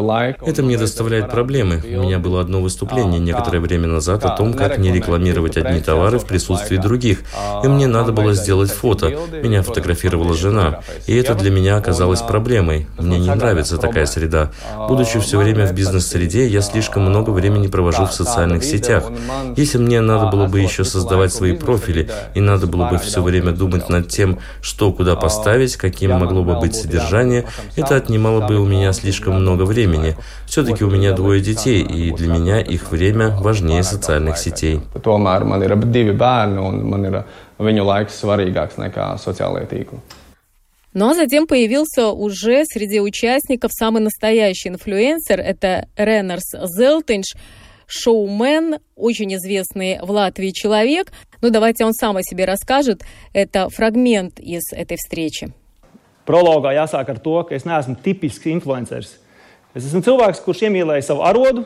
laiku. 0.03 0.49
Это 0.51 0.63
мне 0.63 0.77
доставляет 0.77 1.31
проблемы. 1.31 1.81
У 1.85 2.03
меня 2.03 2.19
было 2.19 2.41
одно 2.41 2.61
выступление 2.61 3.21
некоторое 3.21 3.61
время 3.61 3.87
назад 3.87 4.25
о 4.25 4.31
том, 4.37 4.55
как 4.55 4.79
не 4.79 4.93
рекламировать 4.93 5.57
одни 5.57 5.81
товары 5.81 6.19
в 6.19 6.27
присутствии 6.27 6.77
других. 6.77 7.23
И 7.65 7.69
мне 7.69 7.87
надо 7.87 8.13
было 8.13 8.35
сделать 8.35 8.71
фото. 8.71 9.13
Меня 9.43 9.63
фотографировала 9.63 10.35
жена. 10.35 10.81
И 11.07 11.17
это 11.17 11.35
для 11.35 11.51
меня 11.51 11.77
оказалось 11.77 12.21
проблемой. 12.23 12.87
Мне 12.99 13.19
не 13.19 13.35
нравится 13.35 13.79
такая 13.79 14.07
среда. 14.07 14.51
Будучи 14.89 15.19
все 15.21 15.39
время 15.39 15.67
в 15.67 15.73
бизнес-среде, 15.73 16.47
я 16.49 16.61
слишком 16.61 17.05
много 17.05 17.31
времени 17.31 17.69
провожу 17.69 18.07
в 18.07 18.13
социальных 18.13 18.63
сетях. 18.63 19.05
Если 19.57 19.79
мне 19.79 20.01
надо 20.01 20.27
было 20.27 20.47
бы 20.47 20.61
еще 20.61 20.85
создавать 20.85 21.33
свои 21.33 21.57
профили, 21.57 22.11
и 22.35 22.41
надо 22.41 22.67
было 22.67 22.89
бы 22.91 22.99
все 22.99 23.23
время 23.23 23.53
думать 23.53 23.89
над 23.89 24.09
тем, 24.09 24.39
что 24.61 24.76
куда 24.93 25.17
поставить, 25.17 25.77
каким 25.77 26.13
могло 26.13 26.43
бы 26.43 26.59
быть 26.59 26.75
содержание, 26.75 27.45
это 27.77 27.97
отнимало 27.97 28.47
бы 28.47 28.59
у 28.59 28.67
меня 28.67 28.93
слишком 28.93 29.41
много 29.41 29.63
времени. 29.63 30.17
Все-таки 30.47 30.85
у 30.85 30.91
меня 30.91 31.13
двое 31.13 31.41
детей, 31.41 31.83
и 31.83 32.13
для 32.13 32.29
меня 32.29 32.61
их 32.61 32.91
время 32.91 33.31
важнее 33.31 33.83
социальных 33.83 34.39
сетей. 34.39 34.81
Ну 40.95 41.11
а 41.11 41.15
затем 41.15 41.47
появился 41.47 42.09
уже 42.09 42.65
среди 42.65 43.01
участников 43.01 43.71
самый 43.75 44.01
настоящий 44.01 44.71
инфлюенсер, 44.71 45.41
это 45.41 45.89
Ренерс 45.97 46.53
Зелтинш, 46.55 47.35
шоумен, 47.87 48.79
очень 48.97 49.35
известный 49.35 49.99
в 50.01 50.11
Латвии 50.11 50.51
человек. 50.51 51.13
Ну, 51.41 51.51
давайте 51.51 51.85
он 51.85 51.93
сам 51.93 52.17
о 52.17 52.23
себе 52.23 52.45
расскажет. 52.45 53.03
Это 53.33 53.69
фрагмент 53.69 54.41
из 54.41 54.73
этой 54.73 54.97
встречи. 54.97 55.53
Prologā 56.27 56.73
jāsāk 56.75 57.07
ar 57.07 57.21
to, 57.23 57.37
ka 57.47 57.55
es 57.55 57.63
neesmu 57.63 57.95
tipisks 58.03 58.49
influenceris. 58.51 59.13
Es 59.79 59.85
esmu 59.87 60.03
cilvēks, 60.03 60.41
kurš 60.43 60.65
iemīlēja 60.67 61.05
savu 61.07 61.23
arodu, 61.23 61.63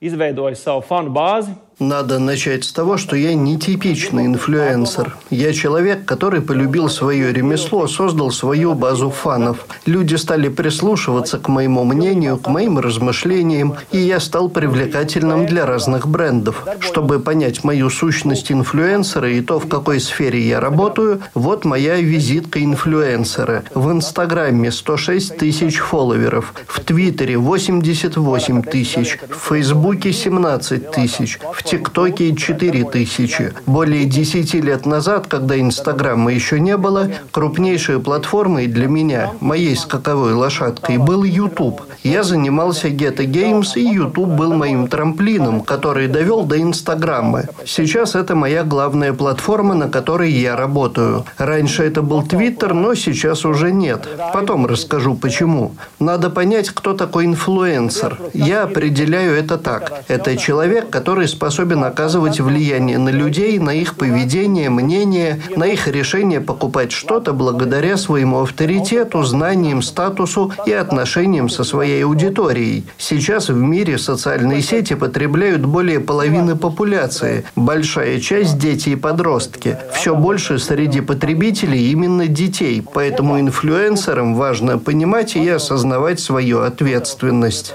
izveidoja 0.00 0.56
savu 0.56 0.80
fanu 0.88 1.12
bāzi, 1.12 1.52
Надо 1.80 2.20
начать 2.20 2.64
с 2.64 2.72
того, 2.72 2.96
что 2.96 3.16
я 3.16 3.34
нетипичный 3.34 4.26
инфлюенсер. 4.26 5.16
Я 5.30 5.52
человек, 5.52 6.04
который 6.04 6.40
полюбил 6.40 6.88
свое 6.88 7.32
ремесло, 7.32 7.88
создал 7.88 8.30
свою 8.30 8.74
базу 8.74 9.10
фанов. 9.10 9.66
Люди 9.84 10.14
стали 10.14 10.48
прислушиваться 10.48 11.38
к 11.38 11.48
моему 11.48 11.84
мнению, 11.84 12.36
к 12.36 12.46
моим 12.46 12.78
размышлениям, 12.78 13.74
и 13.90 13.98
я 13.98 14.20
стал 14.20 14.48
привлекательным 14.50 15.46
для 15.46 15.66
разных 15.66 16.06
брендов. 16.06 16.64
Чтобы 16.78 17.18
понять 17.18 17.64
мою 17.64 17.90
сущность 17.90 18.52
инфлюенсера 18.52 19.28
и 19.28 19.40
то, 19.40 19.58
в 19.58 19.68
какой 19.68 19.98
сфере 19.98 20.40
я 20.46 20.60
работаю, 20.60 21.22
вот 21.34 21.64
моя 21.64 21.96
визитка 21.96 22.62
инфлюенсера. 22.62 23.64
В 23.74 23.90
Инстаграме 23.90 24.70
106 24.70 25.38
тысяч 25.38 25.78
фолловеров, 25.78 26.54
в 26.68 26.78
Твиттере 26.80 27.36
88 27.36 28.62
тысяч, 28.62 29.18
в 29.28 29.48
Фейсбуке 29.48 30.12
17 30.12 30.92
тысяч, 30.92 31.40
в 31.52 31.63
ТикТоке 31.64 32.34
4 32.34 32.84
тысячи. 32.84 33.52
Более 33.66 34.04
10 34.04 34.54
лет 34.54 34.86
назад, 34.86 35.26
когда 35.26 35.58
Инстаграма 35.58 36.32
еще 36.32 36.60
не 36.60 36.76
было, 36.76 37.08
крупнейшей 37.32 38.00
платформой 38.00 38.66
для 38.66 38.86
меня, 38.86 39.32
моей 39.40 39.74
скаковой 39.76 40.34
лошадкой, 40.34 40.98
был 40.98 41.24
YouTube. 41.24 41.82
Я 42.02 42.22
занимался 42.22 42.88
Geta 42.88 43.24
Games, 43.24 43.72
и 43.76 43.80
YouTube 43.80 44.28
был 44.28 44.52
моим 44.52 44.88
трамплином, 44.88 45.62
который 45.62 46.08
довел 46.08 46.44
до 46.44 46.60
Инстаграма. 46.60 47.44
Сейчас 47.64 48.14
это 48.14 48.34
моя 48.34 48.62
главная 48.62 49.14
платформа, 49.14 49.74
на 49.74 49.88
которой 49.88 50.30
я 50.30 50.56
работаю. 50.56 51.24
Раньше 51.38 51.84
это 51.84 52.02
был 52.02 52.22
Твиттер, 52.22 52.74
но 52.74 52.94
сейчас 52.94 53.44
уже 53.44 53.72
нет. 53.72 54.06
Потом 54.32 54.66
расскажу, 54.66 55.14
почему. 55.14 55.74
Надо 55.98 56.28
понять, 56.28 56.68
кто 56.70 56.92
такой 56.92 57.24
инфлюенсер. 57.24 58.18
Я 58.34 58.64
определяю 58.64 59.34
это 59.34 59.56
так. 59.56 60.04
Это 60.08 60.36
человек, 60.36 60.90
который 60.90 61.26
способен 61.26 61.53
способен 61.54 61.84
оказывать 61.84 62.40
влияние 62.40 62.98
на 62.98 63.10
людей, 63.10 63.60
на 63.60 63.70
их 63.70 63.94
поведение, 63.94 64.70
мнение, 64.70 65.40
на 65.54 65.68
их 65.68 65.86
решение 65.86 66.40
покупать 66.40 66.90
что-то 66.90 67.32
благодаря 67.32 67.96
своему 67.96 68.40
авторитету, 68.40 69.22
знаниям, 69.22 69.80
статусу 69.80 70.50
и 70.66 70.72
отношениям 70.72 71.48
со 71.48 71.62
своей 71.62 72.04
аудиторией. 72.04 72.86
Сейчас 72.98 73.50
в 73.50 73.56
мире 73.56 73.98
социальные 73.98 74.62
сети 74.62 74.94
потребляют 74.94 75.64
более 75.64 76.00
половины 76.00 76.56
популяции. 76.56 77.44
Большая 77.54 78.18
часть– 78.18 78.58
дети 78.58 78.88
и 78.88 78.96
подростки. 78.96 79.78
Все 79.92 80.16
больше 80.16 80.58
среди 80.58 81.02
потребителей 81.02 81.92
именно 81.92 82.26
детей. 82.26 82.82
Поэтому 82.94 83.38
инфлюенсерам 83.38 84.34
важно 84.34 84.78
понимать 84.78 85.36
и 85.36 85.48
осознавать 85.48 86.18
свою 86.18 86.62
ответственность. 86.62 87.74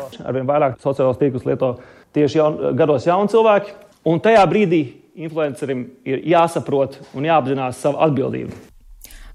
Tieši 2.16 2.42
jaun, 2.42 2.58
gados 2.78 3.08
jauni 3.08 3.32
cilvēki. 3.32 3.76
Un 4.10 4.24
tajā 4.24 4.46
brīdī 4.50 4.82
influencerim 5.20 5.86
ir 6.08 6.24
jāsaprot 6.32 7.00
un 7.14 7.28
jāapzinās 7.28 7.82
savu 7.84 8.00
atbildību. 8.06 8.70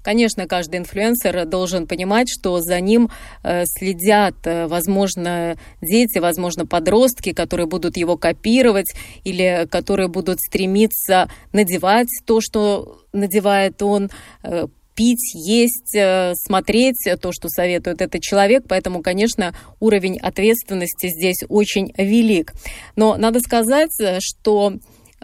Конечно, 0.05 0.47
каждый 0.47 0.75
инфлюенсер 0.77 1.45
должен 1.45 1.87
понимать, 1.87 2.27
что 2.29 2.61
за 2.61 2.79
ним 2.79 3.09
э, 3.41 3.65
следят, 3.65 4.35
э, 4.43 4.67
возможно, 4.67 5.57
дети, 5.81 6.19
возможно, 6.19 6.67
подростки, 6.67 7.33
которые 7.33 7.65
будут 7.65 7.97
его 7.97 8.15
копировать 8.15 8.93
или 9.23 9.67
которые 9.71 10.07
будут 10.07 10.37
стремиться 10.41 11.27
надевать 11.53 12.09
то, 12.23 12.39
что 12.39 12.99
надевает 13.13 13.81
он, 13.81 14.11
э, 14.43 14.67
пить, 14.95 15.33
есть, 15.35 15.95
э, 15.95 16.33
смотреть 16.35 17.07
то, 17.21 17.31
что 17.31 17.49
советует 17.49 18.01
этот 18.01 18.21
человек. 18.21 18.65
Поэтому, 18.67 19.01
конечно, 19.01 19.53
уровень 19.79 20.17
ответственности 20.17 21.07
здесь 21.07 21.43
очень 21.49 21.93
велик. 21.97 22.53
Но 22.95 23.17
надо 23.17 23.39
сказать, 23.39 23.91
что 24.19 24.73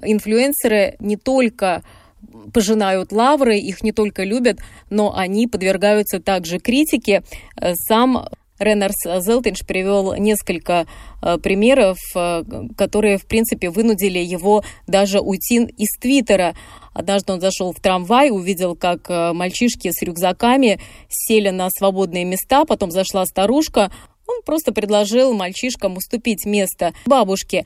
инфлюенсеры 0.02 0.96
не 1.00 1.18
только 1.18 1.84
пожинают 2.54 3.12
лавры, 3.12 3.58
их 3.58 3.84
не 3.84 3.92
только 3.92 4.24
любят, 4.24 4.60
но 4.90 5.16
они 5.16 5.48
подвергаются 5.48 6.20
также 6.20 6.60
критике. 6.60 7.24
Сам 7.74 8.28
Ренарс 8.62 8.96
Зелтинш 9.06 9.66
привел 9.66 10.14
несколько 10.16 10.86
э, 11.22 11.38
примеров, 11.40 11.98
э, 12.16 12.44
которые, 12.78 13.18
в 13.18 13.26
принципе, 13.26 13.70
вынудили 13.70 14.20
его 14.20 14.64
даже 14.88 15.20
уйти 15.20 15.64
из 15.78 15.90
Твиттера. 16.00 16.56
Однажды 16.94 17.34
он 17.34 17.42
зашел 17.42 17.74
в 17.74 17.80
трамвай, 17.80 18.30
увидел, 18.30 18.76
как 18.76 19.10
э, 19.10 19.34
мальчишки 19.34 19.90
с 19.92 20.02
рюкзаками 20.04 20.80
сели 21.10 21.50
на 21.50 21.70
свободные 21.72 22.24
места, 22.24 22.66
потом 22.66 22.92
зашла 22.92 23.26
старушка, 23.26 23.92
он 24.28 24.44
просто 24.44 24.72
предложил 24.72 25.34
мальчишкам 25.34 25.98
уступить 25.98 26.46
место 26.46 26.94
бабушке 27.06 27.66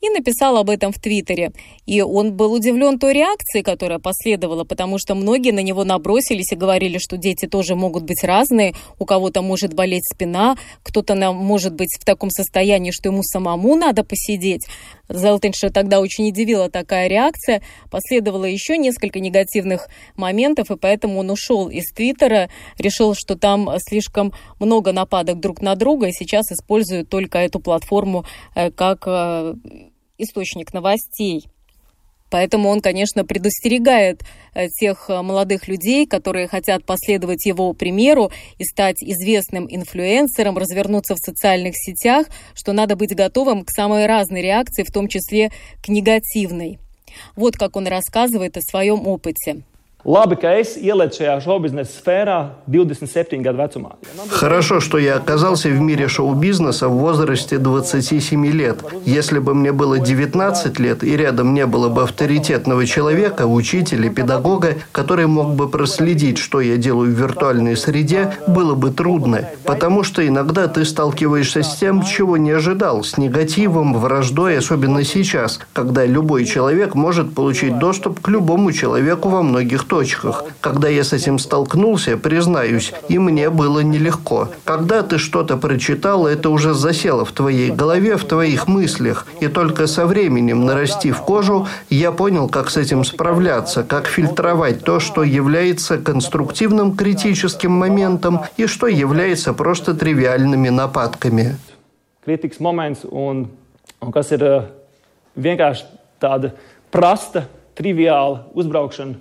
и 0.00 0.08
написал 0.10 0.56
об 0.56 0.70
этом 0.70 0.92
в 0.92 0.98
Твиттере. 0.98 1.52
И 1.86 2.00
он 2.00 2.34
был 2.34 2.52
удивлен 2.52 2.98
той 2.98 3.14
реакцией, 3.14 3.62
которая 3.62 3.98
последовала, 3.98 4.64
потому 4.64 4.98
что 4.98 5.14
многие 5.14 5.50
на 5.52 5.60
него 5.60 5.84
набросились 5.84 6.52
и 6.52 6.56
говорили, 6.56 6.98
что 6.98 7.16
дети 7.16 7.46
тоже 7.46 7.74
могут 7.74 8.04
быть 8.04 8.22
разные, 8.22 8.74
у 8.98 9.04
кого-то 9.04 9.42
может 9.42 9.74
болеть 9.74 10.04
спина, 10.04 10.56
кто-то 10.82 11.14
может 11.32 11.74
быть 11.74 11.96
в 12.00 12.04
таком 12.04 12.30
состоянии, 12.30 12.90
что 12.90 13.08
ему 13.08 13.22
самому 13.22 13.74
надо 13.74 14.04
посидеть. 14.04 14.66
Зелтинша 15.08 15.70
тогда 15.70 16.00
очень 16.00 16.28
удивила 16.28 16.70
такая 16.70 17.08
реакция. 17.08 17.62
Последовало 17.90 18.44
еще 18.44 18.76
несколько 18.76 19.20
негативных 19.20 19.88
моментов, 20.16 20.70
и 20.70 20.76
поэтому 20.76 21.20
он 21.20 21.30
ушел 21.30 21.68
из 21.68 21.90
Твиттера, 21.92 22.50
решил, 22.78 23.14
что 23.14 23.36
там 23.36 23.70
слишком 23.78 24.32
много 24.60 24.92
нападок 24.92 25.40
друг 25.40 25.62
на 25.62 25.74
друга, 25.74 26.08
и 26.08 26.12
сейчас 26.12 26.52
использует 26.52 27.08
только 27.08 27.38
эту 27.38 27.60
платформу 27.60 28.24
э, 28.54 28.70
как 28.70 29.04
э, 29.06 29.54
источник 30.18 30.74
новостей. 30.74 31.46
Поэтому 32.30 32.68
он, 32.68 32.80
конечно, 32.80 33.24
предостерегает 33.24 34.22
э, 34.52 34.68
тех 34.68 35.08
э, 35.08 35.22
молодых 35.22 35.66
людей, 35.66 36.06
которые 36.06 36.46
хотят 36.46 36.84
последовать 36.84 37.46
его 37.46 37.72
примеру 37.72 38.30
и 38.58 38.64
стать 38.64 39.02
известным 39.02 39.66
инфлюенсером, 39.68 40.58
развернуться 40.58 41.14
в 41.14 41.18
социальных 41.18 41.74
сетях, 41.76 42.26
что 42.54 42.72
надо 42.72 42.96
быть 42.96 43.14
готовым 43.14 43.64
к 43.64 43.70
самой 43.70 44.06
разной 44.06 44.42
реакции, 44.42 44.82
в 44.82 44.92
том 44.92 45.08
числе 45.08 45.50
к 45.82 45.88
негативной. 45.88 46.78
Вот 47.34 47.56
как 47.56 47.76
он 47.76 47.86
рассказывает 47.86 48.58
о 48.58 48.60
своем 48.60 49.06
опыте. 49.06 49.62
Labi, 50.06 50.36
ka 50.38 50.52
es 50.54 50.76
ielēcu 50.78 51.18
šajā 51.18 51.32
šobiznesa 51.42 51.90
сферā 51.90 52.36
27 52.70 53.42
gadu 53.42 53.58
vecumā. 53.58 53.96
Хорошо, 54.30 54.78
что 54.78 54.96
я 54.98 55.16
оказался 55.16 55.70
в 55.70 55.80
мире 55.80 56.06
шоу-бизнеса 56.06 56.86
в 56.86 56.98
возрасте 56.98 57.58
27 57.58 58.46
лет. 58.46 58.78
Если 59.04 59.40
бы 59.40 59.54
мне 59.54 59.72
было 59.72 59.98
19 59.98 60.78
лет 60.78 61.02
и 61.02 61.16
рядом 61.16 61.52
не 61.52 61.66
было 61.66 61.88
бы 61.88 62.04
авторитетного 62.04 62.86
человека, 62.86 63.48
учителя, 63.48 64.08
педагога, 64.08 64.76
который 64.92 65.26
мог 65.26 65.56
бы 65.56 65.68
проследить, 65.68 66.38
что 66.38 66.60
я 66.60 66.76
делаю 66.76 67.12
в 67.12 67.18
виртуальной 67.18 67.76
среде, 67.76 68.34
было 68.46 68.76
бы 68.76 68.92
трудно. 68.92 69.48
Потому 69.64 70.04
что 70.04 70.24
иногда 70.24 70.68
ты 70.68 70.84
сталкиваешься 70.84 71.64
с 71.64 71.74
тем, 71.74 72.04
чего 72.04 72.36
не 72.36 72.52
ожидал, 72.52 73.02
с 73.02 73.18
негативом, 73.18 73.98
враждой, 73.98 74.58
особенно 74.58 75.02
сейчас, 75.02 75.58
когда 75.72 76.06
любой 76.06 76.44
человек 76.44 76.94
может 76.94 77.34
получить 77.34 77.80
доступ 77.80 78.20
к 78.20 78.28
любому 78.28 78.70
человеку 78.70 79.28
во 79.28 79.42
многих 79.42 79.87
точках. 79.88 80.44
Когда 80.60 80.88
я 80.88 81.02
с 81.02 81.12
этим 81.12 81.38
столкнулся, 81.38 82.16
признаюсь, 82.16 82.92
и 83.08 83.18
мне 83.18 83.50
было 83.50 83.80
нелегко. 83.80 84.48
Когда 84.64 85.02
ты 85.02 85.18
что-то 85.18 85.56
прочитал, 85.56 86.26
это 86.26 86.50
уже 86.50 86.74
засело 86.74 87.24
в 87.24 87.32
твоей 87.32 87.70
голове, 87.70 88.16
в 88.16 88.24
твоих 88.24 88.68
мыслях. 88.68 89.26
И 89.40 89.48
только 89.48 89.86
со 89.86 90.06
временем, 90.06 90.64
нарастив 90.64 91.20
кожу, 91.22 91.66
я 91.90 92.12
понял, 92.12 92.48
как 92.48 92.70
с 92.70 92.76
этим 92.76 93.04
справляться, 93.04 93.82
как 93.82 94.06
фильтровать 94.06 94.84
то, 94.84 95.00
что 95.00 95.24
является 95.24 95.98
конструктивным 95.98 96.96
критическим 96.96 97.72
моментом 97.72 98.40
и 98.56 98.66
что 98.66 98.86
является 98.86 99.52
просто 99.52 99.94
тривиальными 99.94 100.68
нападками. 100.68 101.56
Ir 102.28 102.34
vienkārši 105.38 105.86
tāda 106.20 106.52
prasta, 106.92 107.46
triviāla 107.78 108.48
uzbraukšana 108.58 109.16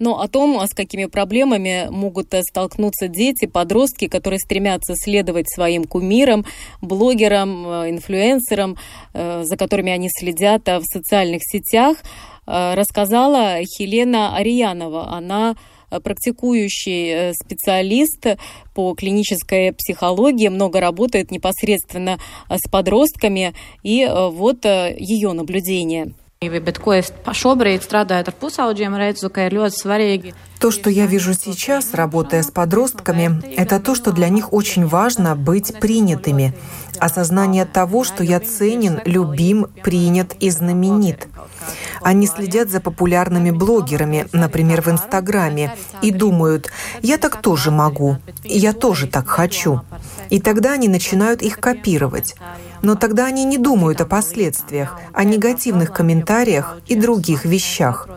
но 0.00 0.20
о 0.20 0.28
том, 0.28 0.58
с 0.60 0.74
какими 0.74 1.04
проблемами 1.04 1.88
могут 1.90 2.34
э, 2.34 2.42
столкнуться 2.42 3.06
дети, 3.06 3.46
подростки, 3.46 4.08
которые 4.08 4.40
стремятся 4.40 4.94
следовать 4.96 5.48
своим 5.48 5.84
кумирам, 5.84 6.44
блогерам, 6.80 7.66
э, 7.66 7.90
инфлюенсерам, 7.90 8.76
э, 9.12 9.42
за 9.44 9.56
которыми 9.56 9.92
они 9.92 10.08
следят 10.10 10.66
в 10.66 10.82
социальных 10.84 11.42
сетях, 11.44 11.98
рассказала 12.46 13.58
Хелена 13.62 14.34
Ариянова. 14.34 15.12
Она 15.12 15.54
практикующий 15.90 17.32
специалист 17.34 18.26
по 18.74 18.94
клинической 18.94 19.72
психологии, 19.72 20.48
много 20.48 20.80
работает 20.80 21.30
непосредственно 21.30 22.18
с 22.48 22.68
подростками, 22.68 23.54
и 23.84 24.08
вот 24.10 24.64
ее 24.64 25.32
наблюдение. 25.32 26.14
То, 30.58 30.70
что 30.70 30.88
я 30.88 31.04
вижу 31.04 31.34
сейчас, 31.34 31.92
работая 31.92 32.42
с 32.42 32.50
подростками, 32.50 33.42
это 33.56 33.78
то, 33.78 33.94
что 33.94 34.10
для 34.10 34.30
них 34.30 34.54
очень 34.54 34.86
важно 34.86 35.36
быть 35.36 35.78
принятыми. 35.78 36.54
Осознание 36.98 37.66
того, 37.66 38.04
что 38.04 38.24
я 38.24 38.40
ценен, 38.40 39.02
любим, 39.04 39.66
принят 39.82 40.34
и 40.40 40.48
знаменит. 40.48 41.28
Они 42.00 42.26
следят 42.26 42.70
за 42.70 42.80
популярными 42.80 43.50
блогерами, 43.50 44.26
например, 44.32 44.80
в 44.80 44.88
Инстаграме, 44.88 45.76
и 46.00 46.10
думают, 46.10 46.70
я 47.02 47.18
так 47.18 47.42
тоже 47.42 47.70
могу, 47.70 48.16
я 48.44 48.72
тоже 48.72 49.08
так 49.08 49.28
хочу. 49.28 49.82
И 50.30 50.40
тогда 50.40 50.72
они 50.72 50.88
начинают 50.88 51.42
их 51.42 51.60
копировать. 51.60 52.34
Но 52.82 52.94
тогда 52.94 53.26
они 53.26 53.44
не 53.44 53.58
думают 53.58 54.00
о 54.00 54.06
последствиях, 54.06 54.98
о 55.12 55.24
негативных 55.24 55.92
комментариях 55.92 56.78
и 56.86 56.94
других 56.94 57.44
вещах. 57.44 58.08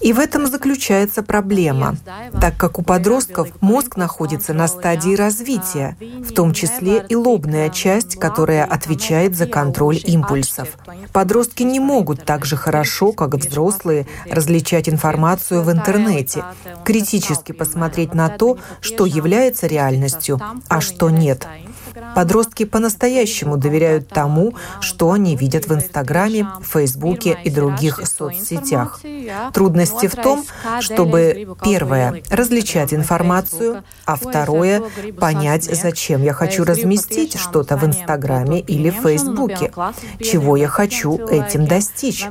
И 0.00 0.12
в 0.12 0.18
этом 0.18 0.46
заключается 0.46 1.22
проблема, 1.22 1.96
так 2.40 2.56
как 2.56 2.78
у 2.78 2.82
подростков 2.82 3.48
мозг 3.60 3.96
находится 3.96 4.54
на 4.54 4.68
стадии 4.68 5.14
развития, 5.14 5.96
в 6.00 6.32
том 6.32 6.52
числе 6.52 7.04
и 7.08 7.16
лобная 7.16 7.68
часть, 7.70 8.16
которая 8.16 8.64
отвечает 8.64 9.36
за 9.36 9.46
контроль 9.46 10.00
импульсов. 10.04 10.68
Подростки 11.12 11.62
не 11.62 11.80
могут 11.80 12.24
так 12.24 12.44
же 12.44 12.56
хорошо, 12.56 13.12
как 13.12 13.34
взрослые, 13.34 14.06
различать 14.30 14.88
информацию 14.88 15.62
в 15.62 15.72
интернете, 15.72 16.44
критически 16.84 17.52
посмотреть 17.52 18.14
на 18.14 18.28
то, 18.28 18.58
что 18.80 19.06
является 19.06 19.66
реальностью, 19.66 20.40
а 20.68 20.80
что 20.80 21.10
нет. 21.10 21.46
Подростки 22.14 22.64
по-настоящему 22.64 23.56
доверяют 23.56 24.08
тому, 24.08 24.54
что 24.80 25.12
они 25.12 25.36
видят 25.36 25.66
в 25.66 25.74
Инстаграме, 25.74 26.46
Фейсбуке 26.62 27.38
и 27.44 27.50
других 27.50 28.00
соцсетях. 28.06 29.00
Трудности 29.52 30.06
в 30.06 30.14
том, 30.14 30.44
чтобы, 30.80 31.56
первое, 31.62 32.22
различать 32.30 32.94
информацию, 32.94 33.82
а 34.04 34.16
второе, 34.16 34.82
понять, 35.18 35.64
зачем 35.64 36.22
я 36.22 36.32
хочу 36.32 36.64
разместить 36.64 37.38
что-то 37.38 37.76
в 37.76 37.84
Инстаграме 37.84 38.60
или 38.60 38.90
Фейсбуке, 38.90 39.72
чего 40.20 40.56
я 40.56 40.68
хочу 40.68 41.18
этим 41.28 41.66
достичь. 41.66 42.26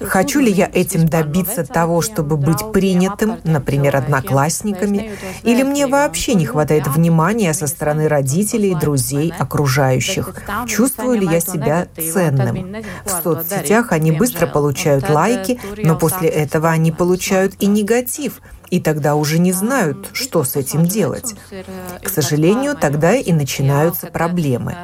Хочу 0.00 0.40
ли 0.40 0.50
я 0.50 0.70
этим 0.72 1.06
добиться 1.06 1.64
того, 1.64 2.02
чтобы 2.02 2.36
быть 2.36 2.72
принятым, 2.72 3.38
например, 3.44 3.96
одноклассниками, 3.96 5.12
или 5.42 5.62
мне 5.62 5.86
вообще 5.86 6.34
не 6.34 6.46
хватает 6.46 6.86
внимания 6.86 7.52
со 7.54 7.66
стороны 7.66 8.08
родителей 8.08 8.74
друзей 8.74 9.32
окружающих? 9.38 10.34
Чувствую 10.66 11.20
ли 11.20 11.26
я 11.26 11.40
себя 11.40 11.88
ценным? 11.96 12.76
В 13.04 13.22
соцсетях 13.22 13.92
они 13.92 14.12
быстро 14.12 14.46
получают 14.46 15.08
лайки, 15.08 15.60
но 15.76 15.96
после 15.96 16.25
этого 16.26 16.70
они 16.70 16.92
получают 16.92 17.54
и 17.60 17.66
негатив– 17.66 18.40
и 18.70 18.80
тогда 18.80 19.14
уже 19.14 19.38
не 19.38 19.52
знают, 19.52 20.08
что 20.12 20.44
с 20.44 20.56
этим 20.56 20.84
делать. 20.86 21.34
К 22.02 22.08
сожалению, 22.08 22.76
тогда 22.76 23.14
и 23.14 23.32
начинаются 23.32 24.08
проблемы. 24.08 24.76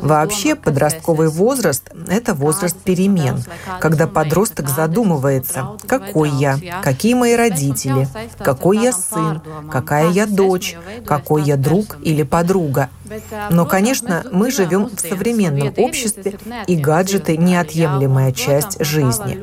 Вообще, 0.00 0.54
подростковый 0.54 1.28
возраст– 1.28 1.90
это 2.08 2.34
возраст 2.34 2.76
перемен, 2.76 3.42
когда 3.80 4.06
подросток 4.06 4.68
задумывается, 4.68 5.76
какой 5.86 6.30
я, 6.30 6.58
какие 6.82 7.14
мои 7.14 7.34
родители, 7.34 8.08
какой 8.38 8.78
я 8.78 8.92
сын, 8.92 9.40
какая 9.70 10.10
я 10.10 10.26
дочь, 10.26 10.76
какой 11.04 11.42
я 11.42 11.56
друг 11.56 11.98
или 12.02 12.22
подруга. 12.22 12.90
Но, 13.50 13.66
конечно, 13.66 14.24
мы 14.32 14.50
живем 14.50 14.90
в 14.94 15.00
современном 15.00 15.72
обществе, 15.76 16.38
и 16.66 16.76
гаджеты– 16.76 17.36
неотъемлемая 17.46 18.32
часть 18.32 18.84
жизни. 18.84 19.38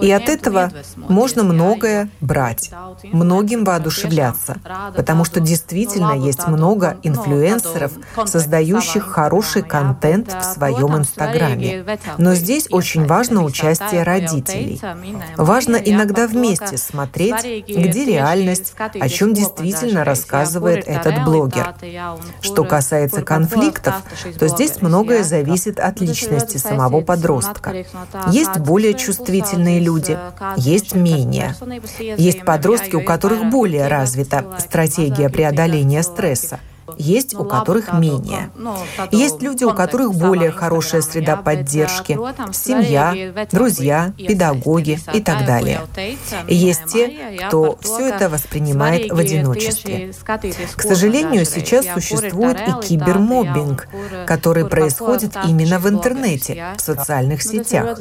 И 0.00 0.10
от 0.10 0.28
этого 0.28 0.72
можно 0.96 1.44
многое 1.44 2.08
брать 2.20 2.70
многим 3.12 3.64
воодушевляться, 3.64 4.56
потому 4.96 5.24
что 5.24 5.40
действительно 5.40 6.12
есть 6.12 6.46
много 6.46 6.96
инфлюенсеров, 7.02 7.92
создающих 8.26 9.04
хороший 9.04 9.62
контент 9.62 10.32
в 10.32 10.42
своем 10.42 10.96
Инстаграме. 10.96 11.98
Но 12.18 12.34
здесь 12.34 12.66
очень 12.70 13.06
важно 13.06 13.44
участие 13.44 14.02
родителей. 14.02 14.80
Важно 15.36 15.76
иногда 15.76 16.26
вместе 16.26 16.76
смотреть, 16.76 17.66
где 17.68 18.04
реальность, 18.04 18.74
о 18.78 19.08
чем 19.08 19.34
действительно 19.34 20.04
рассказывает 20.04 20.86
этот 20.86 21.24
блогер. 21.24 21.74
Что 22.40 22.64
касается 22.64 23.22
конфликтов, 23.22 23.94
то 24.38 24.48
здесь 24.48 24.80
многое 24.80 25.22
зависит 25.22 25.80
от 25.80 26.00
личности 26.00 26.56
самого 26.56 27.00
подростка. 27.00 27.84
Есть 28.30 28.58
более 28.58 28.94
чувствительные 28.94 29.80
люди, 29.80 30.18
есть 30.56 30.94
менее. 30.94 31.54
Есть 32.16 32.44
подростки, 32.44 32.96
у 32.98 33.04
которых 33.04 33.50
более 33.50 33.88
развита 33.88 34.44
стратегия 34.58 35.28
преодоления 35.28 36.02
стресса 36.02 36.60
есть 36.96 37.34
у 37.34 37.44
которых 37.44 37.92
менее. 37.92 38.50
Есть 39.10 39.42
люди, 39.42 39.64
у 39.64 39.74
которых 39.74 40.14
более 40.14 40.50
хорошая 40.50 41.02
среда 41.02 41.36
поддержки, 41.36 42.18
семья, 42.52 43.14
друзья, 43.52 44.12
педагоги 44.16 44.98
и 45.12 45.20
так 45.20 45.44
далее. 45.46 45.80
Есть 46.46 46.86
те, 46.86 47.38
кто 47.46 47.78
все 47.80 48.08
это 48.08 48.28
воспринимает 48.28 49.10
в 49.12 49.18
одиночестве. 49.18 50.12
К 50.76 50.82
сожалению, 50.82 51.44
сейчас 51.44 51.86
существует 51.92 52.58
и 52.66 52.86
кибермоббинг, 52.86 53.88
который 54.26 54.66
происходит 54.66 55.36
именно 55.46 55.78
в 55.78 55.88
интернете, 55.88 56.74
в 56.76 56.80
социальных 56.80 57.42
сетях. 57.42 57.98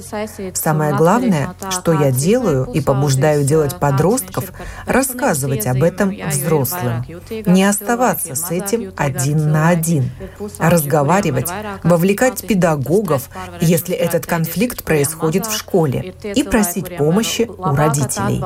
Самое 0.53 0.95
главное, 0.95 1.55
что 1.69 1.93
я 1.93 2.11
делаю 2.11 2.65
и 2.65 2.81
побуждаю 2.81 3.43
делать 3.43 3.79
подростков, 3.79 4.51
рассказывать 4.85 5.67
об 5.67 5.83
этом 5.83 6.13
взрослым, 6.29 7.05
не 7.45 7.63
оставаться 7.63 8.35
с 8.35 8.51
этим 8.51 8.76
один 8.95 9.51
на 9.51 9.69
один, 9.69 10.11
разговаривать, 10.59 11.49
вовлекать 11.83 12.45
педагогов, 12.45 13.29
если 13.61 13.95
этот 13.95 14.25
конфликт 14.25 14.83
происходит 14.83 15.45
в 15.45 15.55
школе, 15.55 16.13
и 16.35 16.43
просить 16.43 16.97
помощи 16.97 17.49
у 17.49 17.75
родителей. 17.75 18.41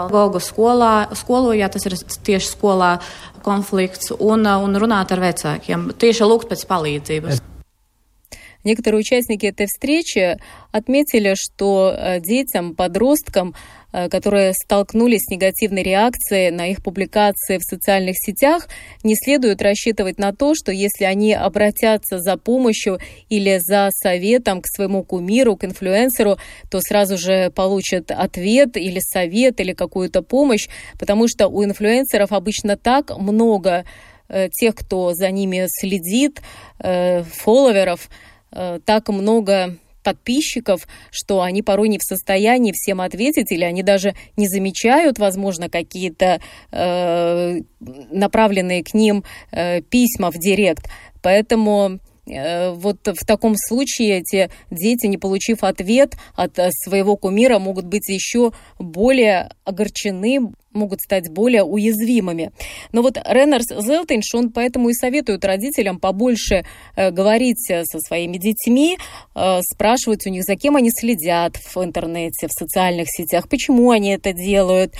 konflikts 3.43 4.11
un, 4.19 4.45
un 4.45 4.77
runāt 4.77 5.11
ar 5.13 5.21
vecākiem, 5.21 5.89
tieši 5.97 6.27
lūgt 6.29 6.51
pēc 6.51 6.65
palīdzības. 6.69 7.41
Некоторые 8.63 8.99
участники 8.99 9.47
этой 9.47 9.65
встречи 9.65 10.37
отметили, 10.71 11.33
что 11.35 11.95
э, 11.97 12.19
детям, 12.19 12.75
подросткам, 12.75 13.55
которые 13.91 14.53
столкнулись 14.53 15.23
с 15.25 15.29
негативной 15.29 15.83
реакцией 15.83 16.51
на 16.51 16.67
их 16.67 16.83
публикации 16.83 17.57
в 17.57 17.63
социальных 17.63 18.15
сетях, 18.17 18.67
не 19.03 19.15
следует 19.15 19.61
рассчитывать 19.61 20.17
на 20.17 20.33
то, 20.33 20.53
что 20.55 20.71
если 20.71 21.05
они 21.05 21.33
обратятся 21.33 22.19
за 22.19 22.37
помощью 22.37 22.99
или 23.29 23.59
за 23.59 23.89
советом 23.91 24.61
к 24.61 24.67
своему 24.67 25.03
кумиру, 25.03 25.55
к 25.55 25.65
инфлюенсеру, 25.65 26.37
то 26.69 26.79
сразу 26.81 27.17
же 27.17 27.51
получат 27.51 28.11
ответ 28.11 28.77
или 28.77 28.99
совет 28.99 29.59
или 29.59 29.73
какую-то 29.73 30.21
помощь, 30.21 30.67
потому 30.99 31.27
что 31.27 31.47
у 31.47 31.63
инфлюенсеров 31.63 32.31
обычно 32.31 32.77
так 32.77 33.17
много 33.17 33.85
э, 34.29 34.49
тех, 34.49 34.75
кто 34.75 35.13
за 35.13 35.29
ними 35.31 35.65
следит, 35.67 36.41
фолловеров, 36.79 38.09
Э, 38.51 38.79
так 38.85 39.07
много 39.09 39.77
подписчиков, 40.01 40.87
что 41.11 41.41
они 41.41 41.61
порой 41.61 41.89
не 41.89 41.97
в 41.97 42.03
состоянии 42.03 42.71
всем 42.73 43.01
ответить, 43.01 43.51
или 43.51 43.63
они 43.63 43.83
даже 43.83 44.15
не 44.37 44.47
замечают, 44.47 45.19
возможно, 45.19 45.69
какие-то 45.69 46.41
э, 46.71 47.61
направленные 47.79 48.83
к 48.83 48.93
ним 48.93 49.23
э, 49.51 49.81
письма 49.81 50.31
в 50.31 50.37
директ. 50.37 50.89
Поэтому 51.21 51.99
э, 52.25 52.71
вот 52.71 53.07
в 53.07 53.25
таком 53.25 53.55
случае 53.55 54.19
эти 54.19 54.49
дети, 54.69 55.07
не 55.07 55.17
получив 55.17 55.63
ответ 55.63 56.15
от 56.35 56.57
э, 56.59 56.69
своего 56.71 57.15
кумира, 57.15 57.59
могут 57.59 57.85
быть 57.85 58.09
еще 58.09 58.51
более 58.79 59.51
огорчены, 59.63 60.51
могут 60.73 61.01
стать 61.01 61.29
более 61.29 61.63
уязвимыми. 61.63 62.51
Но 62.91 63.01
вот 63.01 63.17
Реннерс 63.25 63.67
Зелтинш, 63.67 64.33
он 64.33 64.51
поэтому 64.51 64.89
и 64.89 64.93
советует 64.93 65.43
родителям 65.45 65.99
побольше 65.99 66.65
э, 66.95 67.11
говорить 67.11 67.59
со 67.59 67.99
своими 67.99 68.37
детьми, 68.37 68.97
э, 69.35 69.59
спрашивать 69.61 70.25
у 70.27 70.29
них, 70.29 70.43
за 70.43 70.55
кем 70.55 70.75
они 70.75 70.89
следят 70.91 71.57
в 71.57 71.83
интернете, 71.83 72.47
в 72.47 72.51
социальных 72.51 73.07
сетях, 73.09 73.47
почему 73.49 73.91
они 73.91 74.09
это 74.11 74.33
делают, 74.33 74.93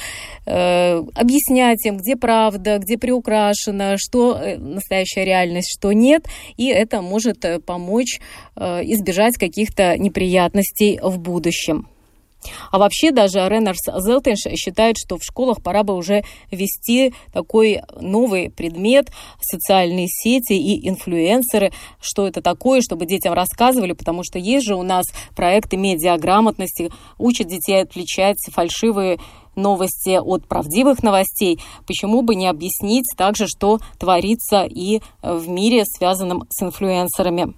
э, 0.46 1.02
объяснять 1.16 1.86
им, 1.86 1.98
где 1.98 2.16
правда, 2.16 2.78
где 2.78 2.98
приукрашено, 2.98 3.96
что 3.98 4.38
э, 4.38 4.58
настоящая 4.58 5.26
реальность, 5.26 5.72
что 5.78 5.92
нет, 5.92 6.28
и 6.58 6.68
это 6.68 7.02
может 7.02 7.46
э, 7.46 7.60
помочь 7.60 8.20
э, 8.56 8.82
избежать 8.84 9.38
каких-то 9.38 9.98
неприятностей 9.98 11.00
в 11.02 11.20
будущем. 11.20 11.88
А 12.72 12.78
вообще 12.78 13.12
даже 13.12 13.48
Реннерс 13.48 13.80
Зелтенш 14.00 14.40
считает, 14.58 14.98
что 14.98 15.18
в 15.18 15.24
школах 15.24 15.62
пора 15.62 15.84
бы 15.84 15.96
уже 15.96 16.24
ввести 16.50 17.14
такой 17.34 17.82
новый 18.00 18.50
предмет 18.50 19.12
социальные 19.42 20.08
сети 20.08 20.54
и 20.54 20.88
инфлюенсеры, 20.90 21.72
что 22.00 22.28
это 22.28 22.42
такое, 22.42 22.82
чтобы 22.82 23.06
детям 23.06 23.34
рассказывали, 23.34 23.94
потому 23.94 24.24
что 24.24 24.40
есть 24.40 24.66
же 24.66 24.76
у 24.76 24.84
нас 24.84 25.06
проекты 25.36 25.78
медиаграмотности, 25.78 26.92
учат 27.18 27.48
детей 27.48 27.82
отличать 27.82 28.38
фальшивые 28.52 29.20
новости 29.56 30.18
от 30.18 30.48
правдивых 30.48 31.04
новостей, 31.04 31.60
почему 31.86 32.22
бы 32.22 32.36
не 32.36 32.48
объяснить 32.48 33.06
также, 33.18 33.48
что 33.48 33.80
творится 34.00 34.64
и 34.64 35.02
в 35.22 35.50
мире, 35.50 35.84
связанном 35.86 36.48
с 36.50 36.64
инфлюенсерами. 36.64 37.54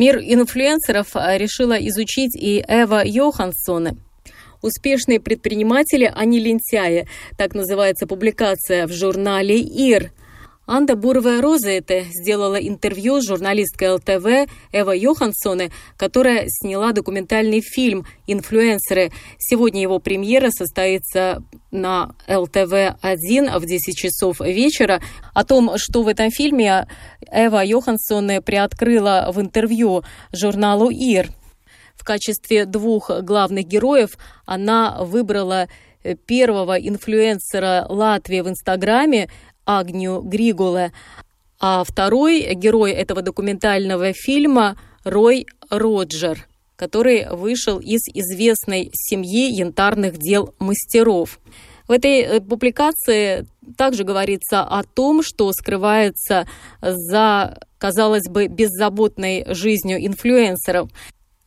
Мир 0.00 0.16
инфлюенсеров 0.16 1.08
решила 1.14 1.74
изучить 1.74 2.34
и 2.34 2.64
Эва 2.66 3.02
Йоханссон. 3.04 4.00
«Успешные 4.62 5.20
предприниматели, 5.20 6.10
а 6.10 6.24
не 6.24 6.40
лентяи». 6.40 7.06
Так 7.36 7.54
называется 7.54 8.06
публикация 8.06 8.86
в 8.86 8.92
журнале 8.92 9.60
«ИР». 9.60 10.10
Анда 10.70 10.94
Буровая 10.94 11.42
Розаэте 11.42 12.06
сделала 12.12 12.54
интервью 12.54 13.20
с 13.20 13.26
журналисткой 13.26 13.94
ЛТВ 13.94 14.48
Эва 14.70 14.92
Йохансоне, 14.92 15.72
которая 15.96 16.44
сняла 16.46 16.92
документальный 16.92 17.60
фильм 17.60 18.06
«Инфлюенсеры». 18.28 19.10
Сегодня 19.36 19.82
его 19.82 19.98
премьера 19.98 20.50
состоится 20.50 21.42
на 21.72 22.14
ЛТВ-1 22.28 23.58
в 23.58 23.66
10 23.66 23.96
часов 23.96 24.38
вечера. 24.38 25.00
О 25.34 25.42
том, 25.42 25.76
что 25.76 26.04
в 26.04 26.08
этом 26.08 26.30
фильме 26.30 26.86
Эва 27.32 27.64
Йоханссон 27.64 28.40
приоткрыла 28.40 29.32
в 29.34 29.40
интервью 29.40 30.04
журналу 30.32 30.88
«Ир». 30.88 31.30
В 31.96 32.04
качестве 32.04 32.64
двух 32.64 33.10
главных 33.22 33.66
героев 33.66 34.10
она 34.46 35.02
выбрала 35.02 35.66
первого 36.26 36.78
инфлюенсера 36.78 37.86
Латвии 37.88 38.40
в 38.40 38.48
Инстаграме 38.48 39.28
Агню 39.66 40.20
Григоле, 40.22 40.92
а 41.58 41.84
второй 41.84 42.54
герой 42.54 42.92
этого 42.92 43.22
документального 43.22 44.12
фильма 44.12 44.78
Рой 45.04 45.46
Роджер, 45.68 46.48
который 46.76 47.28
вышел 47.30 47.78
из 47.78 48.02
известной 48.08 48.90
семьи 48.94 49.50
янтарных 49.50 50.16
дел 50.18 50.54
мастеров. 50.58 51.38
В 51.86 51.92
этой 51.92 52.20
э, 52.20 52.40
публикации 52.40 53.46
также 53.76 54.04
говорится 54.04 54.62
о 54.62 54.84
том, 54.84 55.22
что 55.22 55.52
скрывается 55.52 56.46
за, 56.80 57.58
казалось 57.78 58.28
бы, 58.28 58.46
беззаботной 58.46 59.44
жизнью 59.54 59.98
инфлюенсеров. 60.06 60.88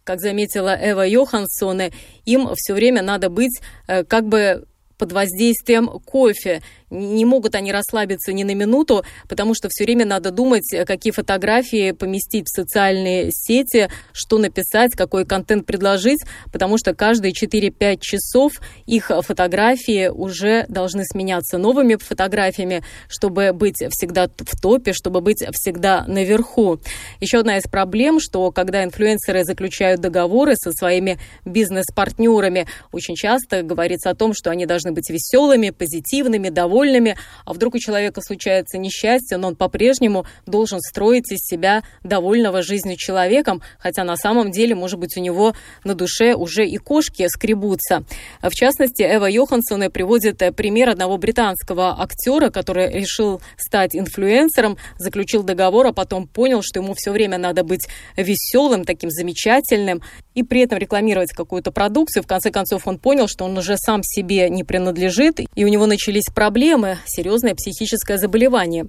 Как 0.03 0.19
заметила 0.19 0.77
Эва 0.79 1.07
Йоханссон, 1.07 1.83
им 2.25 2.49
все 2.55 2.73
время 2.73 3.01
надо 3.01 3.29
быть 3.29 3.61
э, 3.87 4.03
как 4.03 4.27
бы 4.27 4.65
под 4.97 5.11
воздействием 5.11 5.87
кофе 5.87 6.61
не 6.93 7.25
могут 7.25 7.55
они 7.55 7.71
расслабиться 7.71 8.31
ни 8.31 8.43
на 8.43 8.53
минуту, 8.53 9.03
потому 9.27 9.53
что 9.53 9.67
все 9.69 9.83
время 9.83 10.05
надо 10.05 10.31
думать, 10.31 10.69
какие 10.85 11.11
фотографии 11.11 11.91
поместить 11.91 12.47
в 12.47 12.55
социальные 12.55 13.31
сети, 13.31 13.89
что 14.11 14.37
написать, 14.37 14.93
какой 14.95 15.25
контент 15.25 15.65
предложить, 15.65 16.23
потому 16.51 16.77
что 16.77 16.93
каждые 16.93 17.33
4-5 17.33 17.99
часов 17.99 18.53
их 18.85 19.11
фотографии 19.21 20.07
уже 20.07 20.65
должны 20.69 21.03
сменяться 21.05 21.57
новыми 21.57 21.95
фотографиями, 21.95 22.83
чтобы 23.07 23.53
быть 23.53 23.83
всегда 23.89 24.27
в 24.27 24.61
топе, 24.61 24.93
чтобы 24.93 25.21
быть 25.21 25.43
всегда 25.53 26.05
наверху. 26.07 26.79
Еще 27.19 27.39
одна 27.39 27.57
из 27.57 27.63
проблем, 27.63 28.19
что 28.19 28.51
когда 28.51 28.83
инфлюенсеры 28.83 29.43
заключают 29.43 30.01
договоры 30.01 30.55
со 30.55 30.71
своими 30.71 31.17
бизнес-партнерами, 31.45 32.67
очень 32.91 33.15
часто 33.15 33.63
говорится 33.63 34.09
о 34.09 34.15
том, 34.15 34.33
что 34.33 34.51
они 34.51 34.65
должны 34.65 34.91
быть 34.91 35.09
веселыми, 35.09 35.71
позитивными, 35.71 36.49
довольными, 36.49 36.82
довольными, 36.83 37.15
а 37.45 37.53
вдруг 37.53 37.75
у 37.75 37.79
человека 37.79 38.21
случается 38.21 38.77
несчастье, 38.77 39.37
но 39.37 39.49
он 39.49 39.55
по-прежнему 39.55 40.25
должен 40.45 40.79
строить 40.79 41.31
из 41.31 41.39
себя 41.39 41.83
довольного 42.03 42.61
жизнью 42.61 42.97
человеком, 42.97 43.61
хотя 43.79 44.03
на 44.03 44.17
самом 44.17 44.51
деле, 44.51 44.75
может 44.75 44.99
быть, 44.99 45.17
у 45.17 45.21
него 45.21 45.53
на 45.83 45.95
душе 45.95 46.33
уже 46.33 46.65
и 46.65 46.77
кошки 46.77 47.27
скребутся. 47.27 48.03
В 48.41 48.51
частности, 48.51 49.03
Эва 49.03 49.27
Йоханссон 49.27 49.91
приводит 49.91 50.41
э, 50.41 50.51
пример 50.51 50.89
одного 50.89 51.17
британского 51.17 52.01
актера, 52.01 52.49
который 52.49 52.91
решил 52.91 53.41
стать 53.57 53.95
инфлюенсером, 53.95 54.77
заключил 54.97 55.43
договор, 55.43 55.87
а 55.87 55.93
потом 55.93 56.27
понял, 56.27 56.61
что 56.61 56.79
ему 56.79 56.93
все 56.95 57.11
время 57.11 57.37
надо 57.37 57.63
быть 57.63 57.87
веселым, 58.17 58.83
таким 58.83 59.09
замечательным, 59.09 60.01
и 60.35 60.43
при 60.43 60.61
этом 60.61 60.77
рекламировать 60.77 61.31
какую-то 61.31 61.71
продукцию. 61.71 62.23
В 62.23 62.27
конце 62.27 62.51
концов, 62.51 62.87
он 62.87 62.97
понял, 62.99 63.27
что 63.27 63.45
он 63.45 63.57
уже 63.57 63.75
сам 63.77 64.01
себе 64.03 64.49
не 64.49 64.63
принадлежит, 64.63 65.39
и 65.55 65.65
у 65.65 65.67
него 65.67 65.85
начались 65.85 66.25
проблемы, 66.33 66.62
проблемы, 66.63 66.97
серьезное 67.05 67.55
психическое 67.55 68.17
заболевание. 68.17 68.85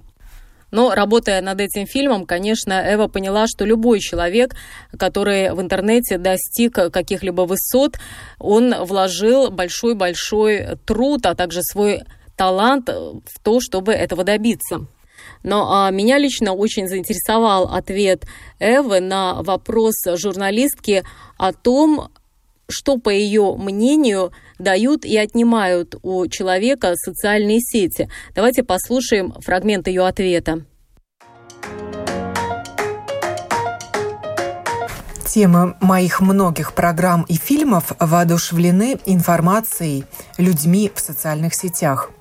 Но 0.71 0.95
работая 0.95 1.41
над 1.41 1.59
этим 1.59 1.85
фильмом, 1.85 2.25
конечно, 2.25 2.81
Эва 2.93 3.07
поняла, 3.07 3.47
что 3.47 3.65
любой 3.65 3.99
человек, 3.99 4.55
который 4.97 5.53
в 5.53 5.59
интернете 5.61 6.17
достиг 6.17 6.73
каких-либо 6.73 7.41
высот, 7.41 7.97
он 8.39 8.73
вложил 8.85 9.51
большой-большой 9.51 10.77
труд, 10.85 11.25
а 11.25 11.35
также 11.35 11.61
свой 11.63 12.03
талант 12.37 12.87
в 12.87 13.43
то, 13.43 13.59
чтобы 13.59 13.91
этого 13.91 14.23
добиться. 14.23 14.87
Но 15.43 15.67
а, 15.69 15.91
меня 15.91 16.17
лично 16.17 16.53
очень 16.53 16.87
заинтересовал 16.87 17.65
ответ 17.75 18.25
Эвы 18.59 19.01
на 19.01 19.43
вопрос 19.43 19.95
журналистки 20.15 21.03
о 21.37 21.51
том, 21.51 22.09
что, 22.67 22.97
по 22.97 23.09
ее 23.09 23.55
мнению, 23.57 24.31
дают 24.59 25.05
и 25.05 25.17
отнимают 25.17 25.95
у 26.01 26.27
человека 26.27 26.93
социальные 26.95 27.59
сети. 27.59 28.09
Давайте 28.33 28.63
послушаем 28.63 29.33
фрагмент 29.41 29.87
ее 29.87 30.05
ответа. 30.05 30.65
Темы 35.27 35.75
моих 35.81 36.21
многих 36.21 36.73
программ 36.73 37.25
и 37.27 37.35
фильмов 37.35 37.91
воодушевлены 37.99 38.99
информацией, 39.05 40.05
людьми 40.37 40.89
в 40.93 40.99
социальных 41.01 41.53
сетях. 41.53 42.11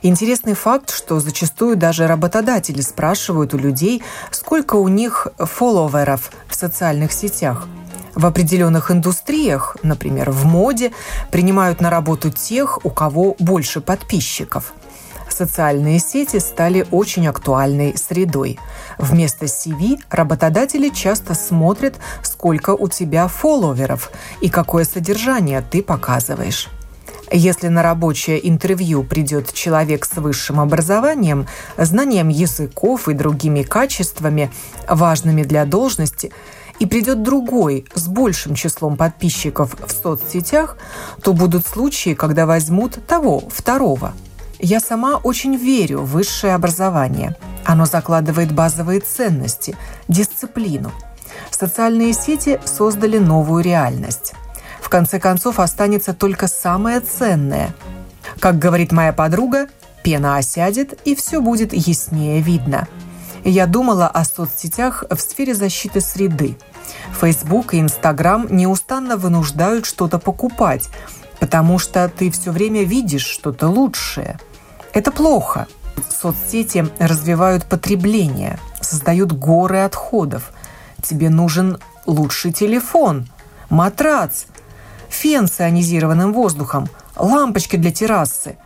Интересный 0.00 0.54
факт, 0.54 0.90
что 0.90 1.20
зачастую 1.20 1.76
даже 1.76 2.06
работодатели 2.06 2.80
спрашивают 2.80 3.52
у 3.52 3.58
людей, 3.58 4.02
сколько 4.30 4.76
у 4.76 4.88
них 4.88 5.28
фолловеров 5.38 6.30
в 6.48 6.54
социальных 6.54 7.12
сетях– 7.12 7.68
в 8.14 8.26
определенных 8.26 8.90
индустриях, 8.90 9.76
например, 9.82 10.30
в 10.30 10.44
моде, 10.44 10.92
принимают 11.30 11.80
на 11.80 11.90
работу 11.90 12.30
тех, 12.30 12.84
у 12.84 12.90
кого 12.90 13.36
больше 13.38 13.80
подписчиков. 13.80 14.72
Социальные 15.28 15.98
сети 15.98 16.38
стали 16.38 16.86
очень 16.90 17.26
актуальной 17.26 17.96
средой. 17.96 18.58
Вместо 18.98 19.46
CV 19.46 19.98
работодатели 20.10 20.90
часто 20.90 21.34
смотрят, 21.34 21.96
сколько 22.22 22.70
у 22.70 22.88
тебя 22.88 23.28
фолловеров 23.28 24.12
и 24.42 24.50
какое 24.50 24.84
содержание 24.84 25.62
ты 25.62 25.82
показываешь. 25.82 26.68
Если 27.34 27.68
на 27.68 27.82
рабочее 27.82 28.46
интервью 28.46 29.04
придет 29.04 29.54
человек 29.54 30.04
с 30.04 30.16
высшим 30.16 30.60
образованием, 30.60 31.46
знанием 31.78 32.28
языков 32.28 33.08
и 33.08 33.14
другими 33.14 33.62
качествами, 33.62 34.52
важными 34.86 35.44
для 35.44 35.64
должности– 35.64 36.30
и 36.82 36.86
придет 36.86 37.22
другой 37.22 37.86
с 37.94 38.08
большим 38.08 38.56
числом 38.56 38.96
подписчиков 38.96 39.76
в 39.86 39.92
соцсетях, 39.92 40.76
то 41.22 41.32
будут 41.32 41.64
случаи, 41.64 42.14
когда 42.14 42.44
возьмут 42.44 43.06
того, 43.06 43.40
второго. 43.54 44.14
Я 44.58 44.80
сама 44.80 45.16
очень 45.18 45.54
верю 45.54 46.00
в 46.00 46.10
высшее 46.10 46.56
образование. 46.56 47.36
Оно 47.64 47.86
закладывает 47.86 48.50
базовые 48.50 48.98
ценности, 48.98 49.76
дисциплину. 50.08 50.90
Социальные 51.52 52.14
сети 52.14 52.58
создали 52.64 53.18
новую 53.18 53.62
реальность. 53.62 54.32
В 54.80 54.88
конце 54.88 55.20
концов 55.20 55.60
останется 55.60 56.12
только 56.12 56.48
самое 56.48 56.98
ценное. 56.98 57.76
Как 58.40 58.58
говорит 58.58 58.90
моя 58.90 59.12
подруга, 59.12 59.68
пена 60.02 60.36
осядет, 60.36 60.98
и 61.04 61.14
все 61.14 61.40
будет 61.40 61.72
яснее 61.72 62.40
видно. 62.40 62.88
Я 63.44 63.66
думала 63.66 64.08
о 64.08 64.24
соцсетях 64.24 65.04
в 65.08 65.20
сфере 65.20 65.54
защиты 65.54 66.00
среды– 66.00 66.58
Facebook 67.12 67.74
и 67.74 67.80
Instagram 67.80 68.48
неустанно 68.50 69.16
вынуждают 69.16 69.86
что-то 69.86 70.18
покупать, 70.18 70.88
потому 71.40 71.78
что 71.78 72.08
ты 72.08 72.30
все 72.30 72.50
время 72.50 72.84
видишь 72.84 73.26
что-то 73.26 73.68
лучшее. 73.68 74.38
Это 74.92 75.10
плохо. 75.12 75.66
Соцсети 76.10 76.86
развивают 76.98 77.66
потребление, 77.66 78.58
создают 78.80 79.32
горы 79.32 79.78
отходов. 79.80 80.52
Тебе 81.02 81.30
нужен 81.30 81.78
лучший 82.06 82.52
телефон, 82.52 83.28
матрац, 83.70 84.44
фен 85.08 85.48
с 85.48 85.60
ионизированным 85.60 86.32
воздухом, 86.32 86.88
лампочки 87.16 87.76
для 87.76 87.92
террасы. 87.92 88.56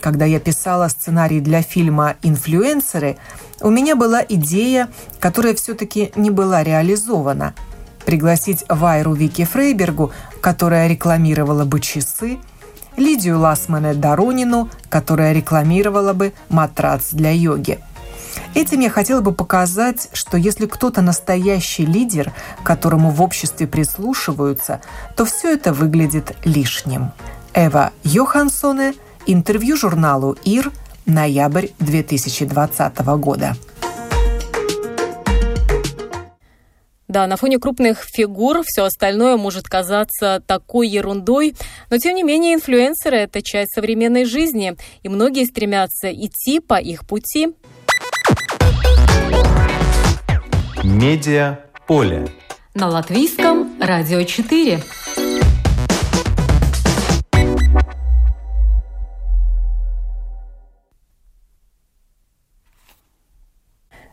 Когда 0.00 0.24
я 0.24 0.40
писала 0.40 0.88
сценарий 0.88 1.40
для 1.40 1.62
фильма 1.62 2.16
«Инфлюенсеры», 2.22 3.16
у 3.60 3.70
меня 3.70 3.96
была 3.96 4.22
идея, 4.28 4.88
которая 5.18 5.54
все-таки 5.54 6.12
не 6.16 6.30
была 6.30 6.62
реализована– 6.62 7.54
пригласить 8.08 8.64
Вайру 8.70 9.12
Вики 9.12 9.44
Фрейбергу 9.44 10.12
которая 10.40 10.88
рекламировала 10.88 11.64
бы 11.64 11.78
часы, 11.78 12.38
Лидию 12.96 13.38
Ласмане 13.38 13.92
Доронину, 13.92 14.70
которая 14.88 15.32
рекламировала 15.32 16.14
бы 16.14 16.32
матрац 16.48 17.10
для 17.12 17.30
йоги. 17.30 17.78
Этим 18.54 18.80
я 18.80 18.90
хотела 18.90 19.20
бы 19.20 19.32
показать, 19.32 20.08
что 20.14 20.36
если 20.36 20.66
кто-то 20.66 21.02
настоящий 21.02 21.84
лидер, 21.84 22.32
которому 22.64 23.10
в 23.10 23.20
обществе 23.22 23.66
прислушиваются, 23.66 24.80
то 25.16 25.24
все 25.26 25.52
это 25.52 25.72
выглядит 25.72 26.34
лишним. 26.44 27.12
Эва 27.54 27.92
Йохансоне, 28.04 28.94
интервью 29.28 29.76
журналу 29.76 30.36
«Ир», 30.44 30.72
ноябрь 31.04 31.68
2020 31.78 32.98
года. 33.18 33.54
Да, 37.08 37.26
на 37.26 37.36
фоне 37.36 37.58
крупных 37.58 38.04
фигур 38.04 38.62
все 38.64 38.84
остальное 38.84 39.36
может 39.36 39.64
казаться 39.66 40.42
такой 40.46 40.88
ерундой, 40.88 41.54
но 41.90 41.98
тем 41.98 42.14
не 42.14 42.22
менее 42.22 42.54
инфлюенсеры– 42.54 43.16
это 43.18 43.42
часть 43.42 43.74
современной 43.74 44.24
жизни, 44.24 44.76
и 45.02 45.08
многие 45.08 45.44
стремятся 45.44 46.10
идти 46.10 46.60
по 46.60 46.78
их 46.80 47.06
пути. 47.06 47.48
Медиа 50.82 51.60
поле. 51.86 52.28
На 52.74 52.88
латвийском 52.88 53.78
радио 53.80 54.22
4. 54.22 54.82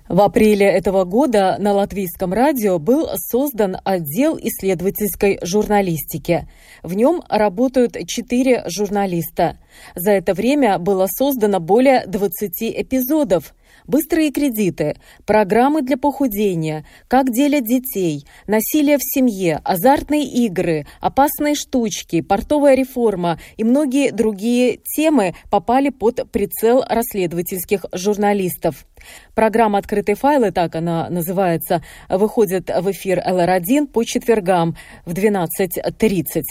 В 0.08 0.22
апреле 0.22 0.68
этого 0.68 1.04
года 1.04 1.56
на 1.60 1.74
латвийском 1.74 2.32
радио 2.32 2.78
был 2.78 3.10
создан 3.16 3.78
отдел 3.84 4.38
исследовательской 4.38 5.40
журналистики. 5.42 6.48
В 6.84 6.94
нем 6.94 7.24
работают 7.28 7.98
четыре 8.08 8.64
журналиста. 8.68 9.58
За 9.96 10.12
это 10.12 10.36
время 10.36 10.78
было 10.78 11.08
создано 11.08 11.60
более 11.60 12.06
20 12.06 12.62
эпизодов– 12.62 13.56
быстрые 13.88 14.32
кредиты, 14.32 14.96
программы 15.26 15.82
для 15.82 15.98
похудения, 15.98 16.86
как 17.08 17.32
делят 17.32 17.66
детей, 17.66 18.26
насилие 18.48 18.98
в 18.98 19.02
семье, 19.04 19.62
азартные 19.64 20.24
игры, 20.24 20.86
опасные 21.00 21.56
штучки, 21.56 22.22
портовая 22.22 22.76
реформа 22.76 23.40
и 23.58 23.64
многие 23.64 24.12
другие 24.12 24.78
темы 24.78 25.36
попали 25.50 25.90
под 25.90 26.32
прицел 26.32 26.84
расследовательских 26.88 27.86
журналистов. 27.94 28.86
Программа 29.34 29.80
«Открытые 29.80 30.16
файлы», 30.16 30.52
так 30.52 30.76
она 30.76 31.10
называется, 31.10 31.84
выходит 32.10 32.70
в 32.70 32.92
эфир 32.92 33.20
ЛР1 33.20 33.88
по 33.88 34.04
четвергам 34.04 34.76
в 35.06 35.14
12.30. 35.14 36.42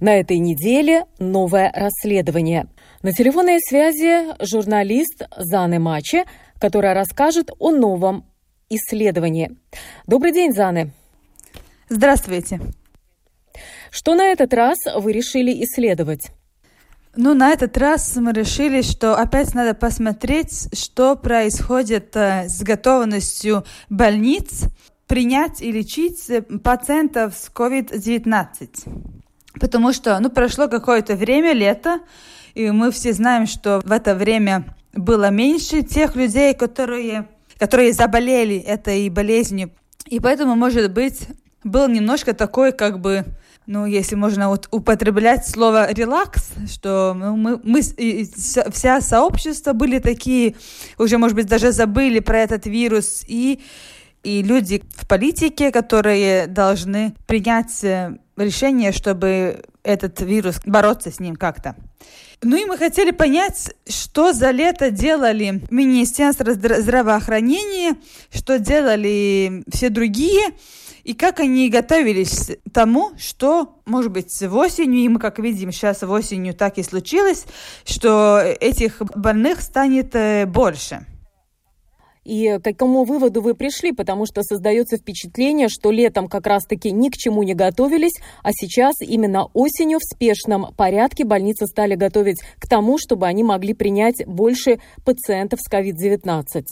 На 0.00 0.20
этой 0.20 0.38
неделе 0.38 1.06
новое 1.18 1.72
расследование. 1.74 2.66
На 3.02 3.12
телефонной 3.12 3.60
связи 3.60 4.34
журналист 4.44 5.22
Заны 5.36 5.78
Мачи, 5.78 6.24
которая 6.60 6.94
расскажет 6.94 7.50
о 7.58 7.70
новом 7.70 8.24
исследовании. 8.68 9.56
Добрый 10.06 10.32
день, 10.32 10.52
Заны. 10.52 10.92
Здравствуйте. 11.88 12.60
Что 13.90 14.14
на 14.14 14.26
этот 14.26 14.52
раз 14.52 14.78
вы 14.96 15.12
решили 15.12 15.64
исследовать? 15.64 16.30
Ну, 17.14 17.32
на 17.32 17.50
этот 17.50 17.78
раз 17.78 18.14
мы 18.16 18.32
решили, 18.32 18.82
что 18.82 19.16
опять 19.16 19.54
надо 19.54 19.74
посмотреть, 19.74 20.68
что 20.78 21.16
происходит 21.16 22.14
э, 22.14 22.46
с 22.46 22.62
готовностью 22.62 23.64
больниц 23.88 24.64
принять 25.06 25.62
и 25.62 25.72
лечить 25.72 26.30
пациентов 26.62 27.34
с 27.34 27.48
COVID-19. 27.48 28.68
Потому 29.58 29.94
что, 29.94 30.18
ну, 30.20 30.28
прошло 30.28 30.68
какое-то 30.68 31.16
время, 31.16 31.54
лето, 31.54 32.00
и 32.54 32.70
мы 32.70 32.90
все 32.90 33.14
знаем, 33.14 33.46
что 33.46 33.80
в 33.82 33.92
это 33.92 34.14
время 34.14 34.75
было 34.96 35.30
меньше 35.30 35.82
тех 35.82 36.16
людей, 36.16 36.54
которые, 36.54 37.28
которые 37.58 37.92
заболели 37.92 38.56
этой 38.56 39.08
болезнью. 39.10 39.70
И 40.06 40.20
поэтому, 40.20 40.56
может 40.56 40.92
быть, 40.92 41.28
был 41.64 41.88
немножко 41.88 42.32
такой, 42.32 42.72
как 42.72 43.00
бы, 43.00 43.24
ну, 43.66 43.86
если 43.86 44.14
можно 44.14 44.48
вот 44.48 44.68
употреблять 44.70 45.46
слово 45.46 45.92
релакс, 45.92 46.50
что 46.70 47.14
мы, 47.14 47.60
мы 47.62 47.80
и 47.80 48.28
вся 48.72 49.00
сообщество 49.00 49.72
были 49.72 49.98
такие, 49.98 50.54
уже, 50.98 51.18
может 51.18 51.36
быть, 51.36 51.46
даже 51.46 51.72
забыли 51.72 52.20
про 52.20 52.38
этот 52.38 52.66
вирус, 52.66 53.24
и, 53.26 53.60
и 54.22 54.42
люди 54.42 54.82
в 54.96 55.06
политике, 55.08 55.72
которые 55.72 56.46
должны 56.46 57.14
принять 57.26 57.82
э, 57.82 58.16
решение, 58.36 58.92
чтобы 58.92 59.64
этот 59.82 60.20
вирус, 60.20 60.60
бороться 60.64 61.10
с 61.10 61.20
ним 61.20 61.34
как-то. 61.36 61.74
Ну 62.42 62.56
и 62.56 62.64
мы 62.64 62.76
хотели 62.76 63.12
понять, 63.12 63.74
что 63.88 64.32
за 64.32 64.50
лето 64.50 64.90
делали 64.90 65.62
Министерство 65.70 66.52
здравоохранения, 66.52 67.96
что 68.30 68.58
делали 68.58 69.64
все 69.72 69.88
другие, 69.88 70.50
и 71.02 71.14
как 71.14 71.40
они 71.40 71.70
готовились 71.70 72.50
к 72.66 72.70
тому, 72.72 73.12
что, 73.16 73.80
может 73.86 74.10
быть, 74.10 74.32
в 74.42 74.56
осенью, 74.56 75.00
и 75.00 75.08
мы, 75.08 75.20
как 75.20 75.38
видим, 75.38 75.72
сейчас 75.72 76.02
в 76.02 76.10
осенью 76.10 76.52
так 76.52 76.78
и 76.78 76.82
случилось, 76.82 77.46
что 77.84 78.40
этих 78.40 79.00
больных 79.14 79.62
станет 79.62 80.14
э, 80.14 80.46
больше. 80.46 81.06
И 82.26 82.58
к 82.58 82.64
какому 82.64 83.04
выводу 83.04 83.40
вы 83.40 83.54
пришли? 83.54 83.92
Потому 83.92 84.26
что 84.26 84.42
создается 84.42 84.96
впечатление, 84.96 85.68
что 85.68 85.92
летом 85.92 86.26
как 86.26 86.48
раз-таки 86.48 86.90
ни 86.90 87.08
к 87.08 87.16
чему 87.16 87.44
не 87.44 87.54
готовились, 87.54 88.20
а 88.42 88.50
сейчас 88.52 88.96
именно 89.00 89.44
осенью 89.54 90.00
в 90.00 90.02
спешном 90.02 90.74
порядке 90.74 91.24
больницы 91.24 91.66
стали 91.66 91.94
готовить 91.94 92.40
к 92.58 92.68
тому, 92.68 92.98
чтобы 92.98 93.28
они 93.28 93.44
могли 93.44 93.74
принять 93.74 94.26
больше 94.26 94.80
пациентов 95.04 95.60
с 95.62 95.70
COVID-19. 95.70 96.64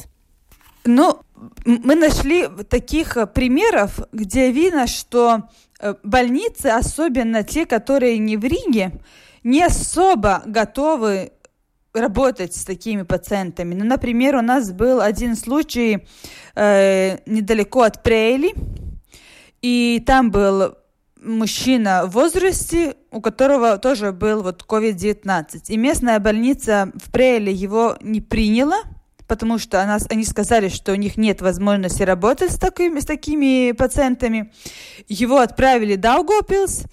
Ну, 0.86 1.20
мы 1.64 1.94
нашли 1.94 2.48
таких 2.68 3.16
примеров, 3.32 4.00
где 4.12 4.50
видно, 4.50 4.88
что 4.88 5.44
э, 5.78 5.94
больницы, 6.02 6.66
особенно 6.66 7.44
те, 7.44 7.64
которые 7.64 8.18
не 8.18 8.36
в 8.36 8.42
Риге, 8.42 8.90
не 9.44 9.62
особо 9.62 10.42
готовы 10.46 11.30
работать 11.94 12.54
с 12.54 12.64
такими 12.64 13.02
пациентами. 13.02 13.74
Ну, 13.74 13.84
например, 13.84 14.36
у 14.36 14.42
нас 14.42 14.72
был 14.72 15.00
один 15.00 15.36
случай 15.36 16.06
э, 16.56 17.18
недалеко 17.26 17.82
от 17.82 18.02
Прейли, 18.02 18.54
и 19.62 20.02
там 20.04 20.30
был 20.30 20.76
мужчина 21.22 22.04
в 22.06 22.10
возрасте, 22.10 22.96
у 23.10 23.20
которого 23.20 23.78
тоже 23.78 24.12
был 24.12 24.42
вот 24.42 24.64
COVID-19. 24.68 25.62
И 25.68 25.76
местная 25.76 26.18
больница 26.18 26.90
в 26.94 27.10
Прейле 27.10 27.52
его 27.52 27.96
не 28.02 28.20
приняла, 28.20 28.82
потому 29.26 29.58
что 29.58 29.80
она, 29.80 29.98
они 30.10 30.24
сказали, 30.24 30.68
что 30.68 30.92
у 30.92 30.96
них 30.96 31.16
нет 31.16 31.40
возможности 31.40 32.02
работать 32.02 32.50
с 32.50 32.58
такими, 32.58 33.00
с 33.00 33.06
такими 33.06 33.72
пациентами. 33.72 34.52
Его 35.08 35.38
отправили 35.38 35.94
в 35.94 36.00
Даугопилс, 36.00 36.84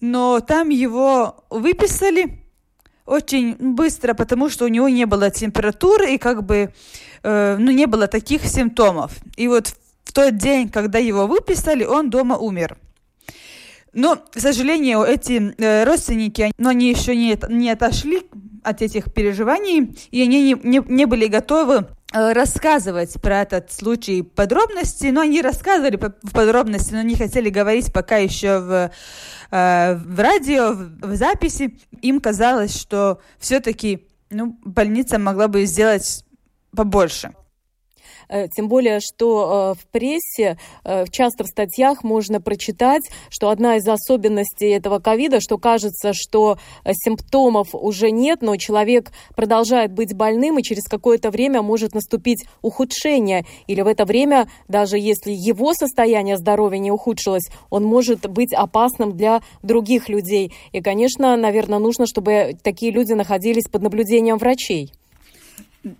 но 0.00 0.40
там 0.40 0.70
его 0.70 1.44
выписали, 1.50 2.45
очень 3.06 3.54
быстро, 3.58 4.14
потому 4.14 4.50
что 4.50 4.64
у 4.64 4.68
него 4.68 4.88
не 4.88 5.06
было 5.06 5.30
температуры 5.30 6.14
и 6.14 6.18
как 6.18 6.44
бы 6.44 6.72
э, 7.22 7.56
ну, 7.58 7.70
не 7.70 7.86
было 7.86 8.08
таких 8.08 8.44
симптомов. 8.44 9.12
И 9.36 9.48
вот 9.48 9.74
в 10.04 10.12
тот 10.12 10.36
день, 10.36 10.68
когда 10.68 10.98
его 10.98 11.26
выписали, 11.26 11.84
он 11.84 12.10
дома 12.10 12.36
умер. 12.36 12.76
Но, 13.92 14.16
к 14.16 14.38
сожалению, 14.38 15.04
эти 15.04 15.54
э, 15.56 15.84
родственники, 15.84 16.52
но 16.58 16.70
они 16.70 16.90
еще 16.90 17.16
не, 17.16 17.38
не 17.48 17.70
отошли 17.70 18.22
от 18.62 18.82
этих 18.82 19.12
переживаний, 19.14 19.96
и 20.10 20.22
они 20.22 20.42
не, 20.42 20.54
не, 20.62 20.82
не 20.86 21.06
были 21.06 21.28
готовы 21.28 21.86
рассказывать 22.34 23.20
про 23.20 23.42
этот 23.42 23.72
случай 23.72 24.22
подробности, 24.22 25.06
но 25.06 25.22
они 25.22 25.42
рассказывали 25.42 25.96
в 25.96 26.32
подробности, 26.32 26.92
но 26.92 27.02
не 27.02 27.16
хотели 27.16 27.50
говорить 27.50 27.92
пока 27.92 28.16
еще 28.16 28.58
в 28.60 28.90
Э, 29.50 29.94
в 29.94 30.18
радио, 30.20 30.72
в 30.72 31.16
записи, 31.16 31.78
им 32.02 32.20
казалось, 32.20 32.76
что 32.76 33.20
все-таки 33.38 34.06
ну, 34.30 34.58
больница 34.64 35.18
могла 35.18 35.48
бы 35.48 35.64
сделать 35.66 36.24
побольше. 36.74 37.32
Э, 38.28 38.48
тем 38.48 38.68
более, 38.68 39.00
что 39.00 39.74
э, 39.76 39.80
в 39.80 39.86
прессе, 39.90 40.58
э, 40.84 41.04
часто 41.10 41.44
в 41.44 41.46
статьях 41.46 42.02
можно 42.02 42.40
прочитать, 42.40 43.02
что 43.30 43.50
одна 43.50 43.76
из 43.76 43.86
особенностей 43.88 44.68
этого 44.68 44.98
ковида, 44.98 45.40
что 45.40 45.58
кажется, 45.58 46.12
что 46.12 46.58
симптомов 46.84 47.68
уже 47.72 48.10
нет, 48.10 48.42
но 48.42 48.56
человек 48.56 49.12
продолжает 49.34 49.92
быть 49.92 50.14
больным, 50.14 50.58
и 50.58 50.62
через 50.62 50.84
какое-то 50.84 51.30
время 51.30 51.62
может 51.62 51.94
наступить 51.94 52.44
ухудшение. 52.62 53.44
Или 53.66 53.82
в 53.82 53.86
это 53.86 54.04
время, 54.04 54.48
даже 54.68 54.98
если 54.98 55.32
его 55.32 55.72
состояние 55.74 56.36
здоровья 56.36 56.78
не 56.78 56.90
ухудшилось, 56.90 57.48
он 57.70 57.84
может 57.84 58.28
быть 58.28 58.52
опасным 58.52 59.16
для 59.16 59.40
других 59.62 60.08
людей. 60.08 60.52
И, 60.72 60.80
конечно, 60.80 61.36
наверное, 61.36 61.78
нужно, 61.78 62.06
чтобы 62.06 62.56
такие 62.62 62.92
люди 62.92 63.12
находились 63.12 63.68
под 63.68 63.82
наблюдением 63.82 64.38
врачей. 64.38 64.92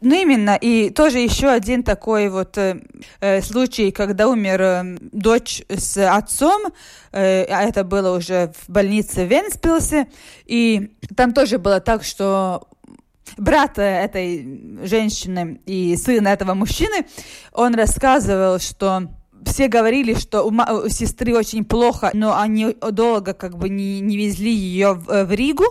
Ну, 0.01 0.21
именно. 0.21 0.57
И 0.57 0.91
тоже 0.91 1.19
еще 1.19 1.49
один 1.49 1.85
такой 1.85 2.29
вот 2.29 2.59
э, 2.59 2.81
э, 3.21 3.41
случай, 3.41 3.93
когда 3.93 4.27
умер 4.27 4.61
э, 4.61 4.99
дочь 5.13 5.63
с 5.69 5.97
отцом, 5.97 6.63
э, 7.13 7.45
а 7.45 7.63
это 7.63 7.85
было 7.85 8.17
уже 8.17 8.53
в 8.59 8.69
больнице 8.69 9.25
в 9.25 9.31
Венспилсе, 9.31 10.09
и 10.45 10.91
там 11.17 11.33
тоже 11.33 11.59
было 11.59 11.79
так, 11.79 12.03
что 12.03 12.67
брат 13.37 13.79
этой 13.79 14.81
женщины 14.83 15.61
и 15.67 15.97
сын 15.97 16.27
этого 16.27 16.55
мужчины, 16.55 17.07
он 17.53 17.77
рассказывал, 17.77 18.59
что 18.59 19.09
все 19.45 19.69
говорили, 19.69 20.15
что 20.15 20.43
у, 20.43 20.49
у 20.49 20.89
сестры 20.89 21.37
очень 21.37 21.65
плохо, 21.65 22.11
но 22.13 22.37
они 22.37 22.77
долго 22.91 23.35
как 23.35 23.57
бы 23.57 23.69
не, 23.69 24.01
не 24.01 24.17
везли 24.17 24.53
ее 24.53 24.95
в, 24.95 25.09
э, 25.11 25.25
в 25.25 25.31
Ригу. 25.31 25.65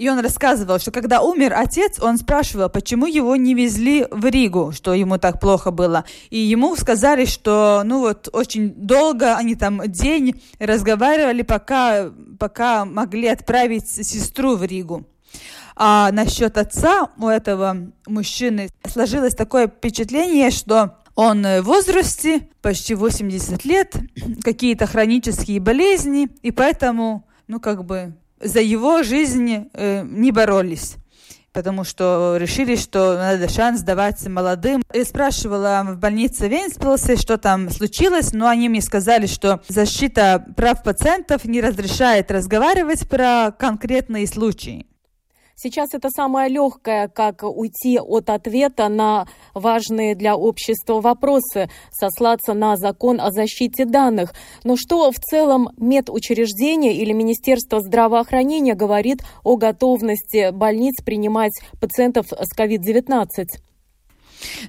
И 0.00 0.08
он 0.08 0.18
рассказывал, 0.20 0.78
что 0.78 0.92
когда 0.92 1.20
умер 1.20 1.52
отец, 1.54 2.00
он 2.00 2.16
спрашивал, 2.16 2.70
почему 2.70 3.04
его 3.04 3.36
не 3.36 3.52
везли 3.52 4.06
в 4.10 4.24
Ригу, 4.24 4.72
что 4.72 4.94
ему 4.94 5.18
так 5.18 5.38
плохо 5.38 5.72
было. 5.72 6.06
И 6.30 6.38
ему 6.38 6.74
сказали, 6.76 7.26
что, 7.26 7.82
ну 7.84 8.00
вот, 8.00 8.30
очень 8.32 8.72
долго 8.72 9.36
они 9.36 9.56
там 9.56 9.82
день 9.86 10.40
разговаривали, 10.58 11.42
пока, 11.42 12.10
пока 12.38 12.86
могли 12.86 13.28
отправить 13.28 13.90
сестру 13.90 14.56
в 14.56 14.64
Ригу. 14.64 15.06
А 15.76 16.10
насчет 16.12 16.56
отца 16.56 17.10
у 17.18 17.28
этого 17.28 17.92
мужчины 18.06 18.70
сложилось 18.88 19.34
такое 19.34 19.68
впечатление, 19.68 20.50
что 20.50 20.96
он 21.14 21.42
в 21.42 21.60
возрасте, 21.64 22.48
почти 22.62 22.94
80 22.94 23.66
лет, 23.66 23.96
какие-то 24.42 24.86
хронические 24.86 25.60
болезни, 25.60 26.30
и 26.40 26.52
поэтому, 26.52 27.28
ну, 27.48 27.60
как 27.60 27.84
бы, 27.84 28.14
за 28.40 28.60
его 28.60 29.02
жизнь 29.02 29.68
э, 29.72 30.02
не 30.04 30.32
боролись 30.32 30.96
потому 31.52 31.84
что 31.84 32.36
решили, 32.38 32.76
что 32.76 33.16
надо 33.16 33.48
шанс 33.48 33.82
давать 33.82 34.26
молодым. 34.26 34.82
Я 34.92 35.04
спрашивала 35.04 35.82
в 35.84 35.98
больнице 35.98 36.48
Венспилсе, 36.48 37.16
что 37.16 37.38
там 37.38 37.70
случилось, 37.70 38.32
но 38.32 38.48
они 38.48 38.68
мне 38.68 38.80
сказали, 38.80 39.26
что 39.26 39.60
защита 39.68 40.44
прав 40.56 40.82
пациентов 40.82 41.44
не 41.44 41.60
разрешает 41.60 42.30
разговаривать 42.30 43.08
про 43.08 43.50
конкретные 43.50 44.26
случаи. 44.26 44.86
Сейчас 45.62 45.92
это 45.92 46.08
самое 46.08 46.48
легкое, 46.48 47.08
как 47.08 47.42
уйти 47.42 47.98
от 47.98 48.30
ответа 48.30 48.88
на 48.88 49.26
важные 49.52 50.14
для 50.14 50.34
общества 50.34 51.02
вопросы, 51.02 51.68
сослаться 51.90 52.54
на 52.54 52.78
закон 52.78 53.20
о 53.20 53.30
защите 53.30 53.84
данных. 53.84 54.32
Но 54.64 54.76
что 54.76 55.12
в 55.12 55.16
целом 55.16 55.68
медучреждение 55.76 56.94
или 56.94 57.12
Министерство 57.12 57.80
здравоохранения 57.80 58.74
говорит 58.74 59.18
о 59.44 59.56
готовности 59.56 60.50
больниц 60.50 61.02
принимать 61.04 61.52
пациентов 61.78 62.28
с 62.32 62.58
COVID-19? 62.58 63.26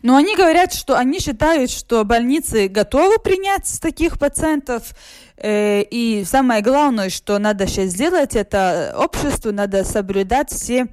Но 0.02 0.16
они 0.16 0.36
говорят, 0.36 0.74
что 0.74 0.98
они 0.98 1.20
считают, 1.20 1.72
что 1.72 2.04
больницы 2.04 2.68
готовы 2.68 3.20
принять 3.20 3.80
таких 3.82 4.20
пациентов. 4.20 4.94
Э, 5.38 5.82
и 5.82 6.24
самое 6.26 6.62
главное, 6.62 7.10
что 7.10 7.40
надо 7.40 7.68
сейчас 7.68 7.92
сделать, 7.92 8.36
это 8.36 8.96
обществу 8.98 9.52
надо 9.52 9.84
соблюдать 9.84 10.52
все 10.52 10.88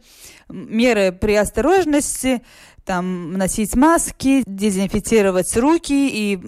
меры 0.49 1.13
при 1.13 1.35
осторожности, 1.35 2.43
там, 2.85 3.35
носить 3.35 3.77
маски, 3.77 4.43
дезинфицировать 4.47 5.55
руки 5.57 6.09
и 6.09 6.39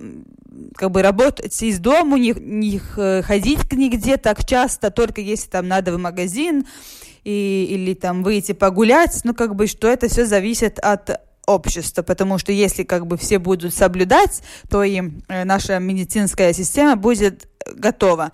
как 0.74 0.90
бы 0.90 1.02
работать 1.02 1.62
из 1.62 1.78
дома, 1.78 2.18
не, 2.18 2.32
не 2.32 2.78
ходить 3.22 3.72
нигде 3.72 4.16
так 4.16 4.44
часто, 4.46 4.90
только 4.90 5.20
если 5.20 5.50
там 5.50 5.68
надо 5.68 5.92
в 5.92 5.98
магазин 5.98 6.66
и, 7.24 7.66
или 7.70 7.94
там 7.94 8.22
выйти 8.22 8.52
погулять, 8.52 9.20
ну 9.24 9.34
как 9.34 9.54
бы 9.54 9.66
что 9.66 9.88
это 9.88 10.08
все 10.08 10.24
зависит 10.24 10.78
от 10.78 11.20
общества, 11.54 12.02
потому 12.02 12.38
что 12.38 12.52
если 12.52 12.82
как 12.82 13.06
бы 13.06 13.16
все 13.16 13.38
будут 13.38 13.74
соблюдать, 13.74 14.42
то 14.68 14.82
и 14.82 15.00
э, 15.28 15.44
наша 15.44 15.78
медицинская 15.78 16.52
система 16.52 16.96
будет 16.96 17.48
готова. 17.74 18.32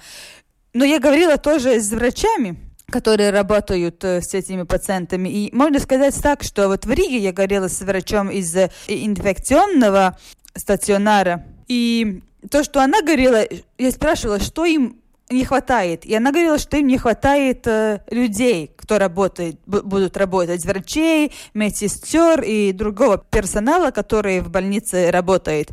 Но 0.74 0.84
я 0.84 0.98
говорила 1.00 1.38
тоже 1.38 1.80
с 1.80 1.90
врачами, 1.90 2.56
которые 2.90 3.30
работают 3.30 4.04
э, 4.04 4.20
с 4.20 4.34
этими 4.34 4.62
пациентами. 4.62 5.28
И 5.28 5.54
можно 5.54 5.80
сказать 5.80 6.14
так, 6.22 6.42
что 6.42 6.68
вот 6.68 6.86
в 6.86 6.90
Риге 6.90 7.18
я 7.18 7.32
говорила 7.32 7.68
с 7.68 7.80
врачом 7.80 8.30
из 8.30 8.54
э, 8.54 8.70
инфекционного 8.86 10.18
стационара, 10.54 11.46
и 11.68 12.22
то, 12.50 12.62
что 12.62 12.80
она 12.80 13.02
говорила, 13.02 13.44
я 13.78 13.90
спрашивала, 13.90 14.38
что 14.38 14.64
им 14.64 15.00
не 15.30 15.44
хватает. 15.44 16.04
И 16.04 16.14
она 16.14 16.30
говорила, 16.30 16.58
что 16.58 16.76
им 16.76 16.86
не 16.86 16.98
хватает 16.98 17.66
э, 17.66 18.00
людей, 18.10 18.70
кто 18.76 18.98
работает, 18.98 19.58
будут 19.66 20.16
работать, 20.16 20.64
врачей, 20.64 21.32
медсестер 21.54 22.42
и 22.42 22.72
другого 22.72 23.18
персонала, 23.18 23.90
который 23.90 24.40
в 24.40 24.50
больнице 24.50 25.10
работает. 25.10 25.70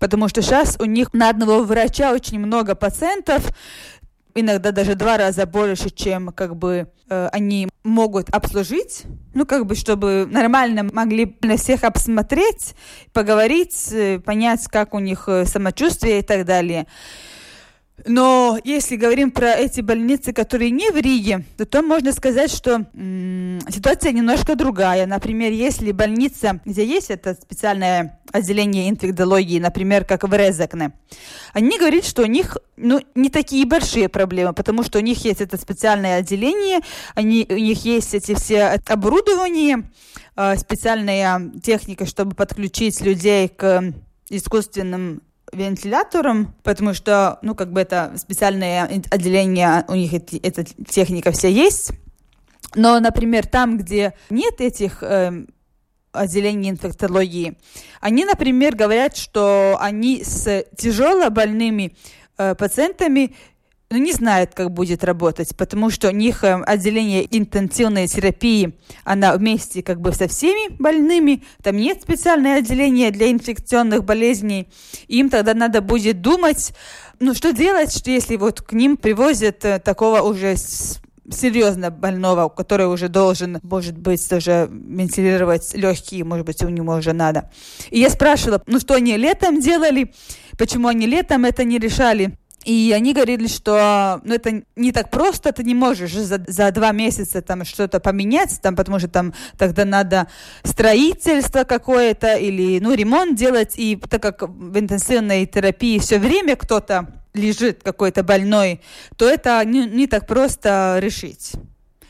Потому 0.00 0.28
что 0.28 0.42
сейчас 0.42 0.76
у 0.80 0.84
них 0.84 1.14
на 1.14 1.30
одного 1.30 1.62
врача 1.62 2.12
очень 2.12 2.40
много 2.40 2.74
пациентов, 2.74 3.52
иногда 4.34 4.70
даже 4.70 4.94
два 4.94 5.16
раза 5.16 5.46
больше, 5.46 5.90
чем 5.90 6.28
как 6.28 6.56
бы 6.56 6.88
э, 7.08 7.28
они 7.32 7.68
могут 7.84 8.28
обслужить, 8.30 9.04
ну 9.34 9.46
как 9.46 9.66
бы 9.66 9.74
чтобы 9.74 10.26
нормально 10.30 10.84
могли 10.92 11.36
на 11.42 11.56
всех 11.56 11.84
обсмотреть, 11.84 12.74
поговорить, 13.12 13.88
э, 13.92 14.18
понять, 14.18 14.66
как 14.66 14.94
у 14.94 14.98
них 14.98 15.28
э, 15.28 15.46
самочувствие 15.46 16.20
и 16.20 16.22
так 16.22 16.44
далее. 16.44 16.86
Но 18.04 18.58
если 18.62 18.96
говорим 18.96 19.30
про 19.30 19.52
эти 19.54 19.80
больницы, 19.80 20.32
которые 20.32 20.70
не 20.70 20.90
в 20.90 20.96
Риге, 20.96 21.44
то, 21.56 21.64
то 21.64 21.82
можно 21.82 22.12
сказать, 22.12 22.52
что 22.52 22.86
м- 22.94 23.58
ситуация 23.70 24.12
немножко 24.12 24.54
другая. 24.54 25.06
Например, 25.06 25.50
если 25.50 25.92
больница, 25.92 26.60
где 26.66 26.84
есть 26.84 27.10
это 27.10 27.34
специальное 27.34 28.20
отделение 28.32 28.90
инфектологии, 28.90 29.58
например, 29.58 30.04
как 30.04 30.28
в 30.28 30.34
Резекне, 30.34 30.92
они 31.54 31.78
говорят, 31.78 32.04
что 32.04 32.22
у 32.22 32.26
них 32.26 32.58
ну, 32.76 33.00
не 33.14 33.30
такие 33.30 33.64
большие 33.64 34.10
проблемы, 34.10 34.52
потому 34.52 34.82
что 34.82 34.98
у 34.98 35.02
них 35.02 35.24
есть 35.24 35.40
это 35.40 35.56
специальное 35.56 36.18
отделение, 36.18 36.80
они, 37.14 37.46
у 37.48 37.54
них 37.54 37.84
есть 37.86 38.12
эти 38.12 38.34
все 38.34 38.78
оборудования, 38.86 39.90
э, 40.36 40.56
специальная 40.56 41.50
техника, 41.62 42.04
чтобы 42.04 42.34
подключить 42.34 43.00
людей 43.00 43.48
к 43.48 43.94
искусственным 44.28 45.22
вентилятором, 45.56 46.54
потому 46.62 46.94
что, 46.94 47.38
ну, 47.42 47.54
как 47.54 47.72
бы 47.72 47.80
это 47.80 48.12
специальное 48.16 48.84
отделение, 49.10 49.84
у 49.88 49.94
них 49.94 50.12
эта 50.12 50.64
техника 50.88 51.32
вся 51.32 51.48
есть. 51.48 51.92
Но, 52.74 52.98
например, 53.00 53.46
там, 53.46 53.78
где 53.78 54.14
нет 54.30 54.60
этих 54.60 55.02
э, 55.02 55.46
отделений 56.12 56.70
инфектологии, 56.70 57.56
они, 58.00 58.24
например, 58.24 58.76
говорят, 58.76 59.16
что 59.16 59.76
они 59.80 60.22
с 60.22 60.64
тяжело 60.76 61.30
больными 61.30 61.96
э, 62.38 62.54
пациентами 62.54 63.34
ну, 63.90 63.98
не 63.98 64.12
знают, 64.12 64.52
как 64.54 64.72
будет 64.72 65.04
работать, 65.04 65.56
потому 65.56 65.90
что 65.90 66.08
у 66.08 66.12
них 66.12 66.42
э, 66.42 66.60
отделение 66.66 67.24
интенсивной 67.36 68.08
терапии, 68.08 68.74
она 69.04 69.36
вместе 69.36 69.82
как 69.82 70.00
бы 70.00 70.12
со 70.12 70.26
всеми 70.26 70.74
больными, 70.76 71.44
там 71.62 71.76
нет 71.76 72.02
специального 72.02 72.56
отделения 72.56 73.10
для 73.12 73.30
инфекционных 73.30 74.04
болезней, 74.04 74.68
им 75.06 75.30
тогда 75.30 75.54
надо 75.54 75.80
будет 75.82 76.20
думать, 76.20 76.72
ну, 77.20 77.32
что 77.32 77.52
делать, 77.52 77.96
что 77.96 78.10
если 78.10 78.36
вот 78.36 78.60
к 78.60 78.72
ним 78.72 78.96
привозят 78.96 79.64
э, 79.64 79.78
такого 79.78 80.20
уже 80.20 80.56
серьезно 81.30 81.90
больного, 81.90 82.48
который 82.48 82.86
уже 82.86 83.08
должен, 83.08 83.58
может 83.62 83.96
быть, 83.96 84.28
тоже 84.28 84.68
вентилировать 84.70 85.74
легкие, 85.74 86.24
может 86.24 86.46
быть, 86.46 86.62
у 86.62 86.68
него 86.68 86.94
уже 86.94 87.12
надо. 87.12 87.50
И 87.90 88.00
я 88.00 88.10
спрашивала, 88.10 88.62
ну, 88.66 88.80
что 88.80 88.94
они 88.94 89.16
летом 89.16 89.60
делали, 89.60 90.12
почему 90.58 90.88
они 90.88 91.06
летом 91.06 91.44
это 91.44 91.64
не 91.64 91.78
решали. 91.78 92.36
И 92.66 92.92
они 92.92 93.14
говорили, 93.14 93.46
что 93.46 94.20
ну, 94.24 94.34
это 94.34 94.64
не 94.74 94.90
так 94.90 95.08
просто, 95.08 95.52
ты 95.52 95.62
не 95.62 95.74
можешь 95.74 96.12
за, 96.12 96.44
за 96.48 96.72
два 96.72 96.90
месяца 96.90 97.40
там 97.40 97.64
что-то 97.64 98.00
поменять, 98.00 98.58
там, 98.60 98.74
потому 98.74 98.98
что 98.98 99.06
там 99.06 99.34
тогда 99.56 99.84
надо 99.84 100.26
строительство 100.64 101.62
какое-то 101.62 102.34
или 102.34 102.80
ну, 102.80 102.92
ремонт 102.92 103.38
делать. 103.38 103.74
И 103.76 103.94
так 103.94 104.20
как 104.20 104.42
в 104.48 104.76
интенсивной 104.76 105.46
терапии 105.46 106.00
все 106.00 106.18
время 106.18 106.56
кто-то 106.56 107.06
лежит 107.34 107.84
какой-то 107.84 108.24
больной, 108.24 108.80
то 109.16 109.28
это 109.30 109.64
не, 109.64 109.86
не 109.86 110.08
так 110.08 110.26
просто 110.26 110.96
решить. 111.00 111.52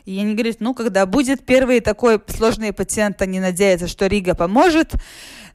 И 0.06 0.18
они 0.18 0.32
говорят, 0.32 0.56
ну, 0.60 0.72
когда 0.72 1.04
будет 1.04 1.44
первый 1.44 1.80
такой 1.80 2.18
сложный 2.28 2.72
пациент, 2.72 3.20
они 3.20 3.40
надеются, 3.40 3.88
что 3.88 4.06
Рига 4.06 4.34
поможет, 4.34 4.94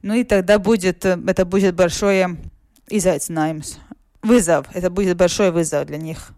ну 0.02 0.14
и 0.14 0.22
тогда 0.22 0.60
будет, 0.60 1.04
это 1.04 1.44
будет 1.44 1.74
большое 1.74 2.36
изaicinājums 2.88 3.78
вызов. 4.22 4.66
Это 4.72 4.90
будет 4.90 5.16
большой 5.16 5.50
вызов 5.50 5.86
для 5.86 5.98
них. 5.98 6.32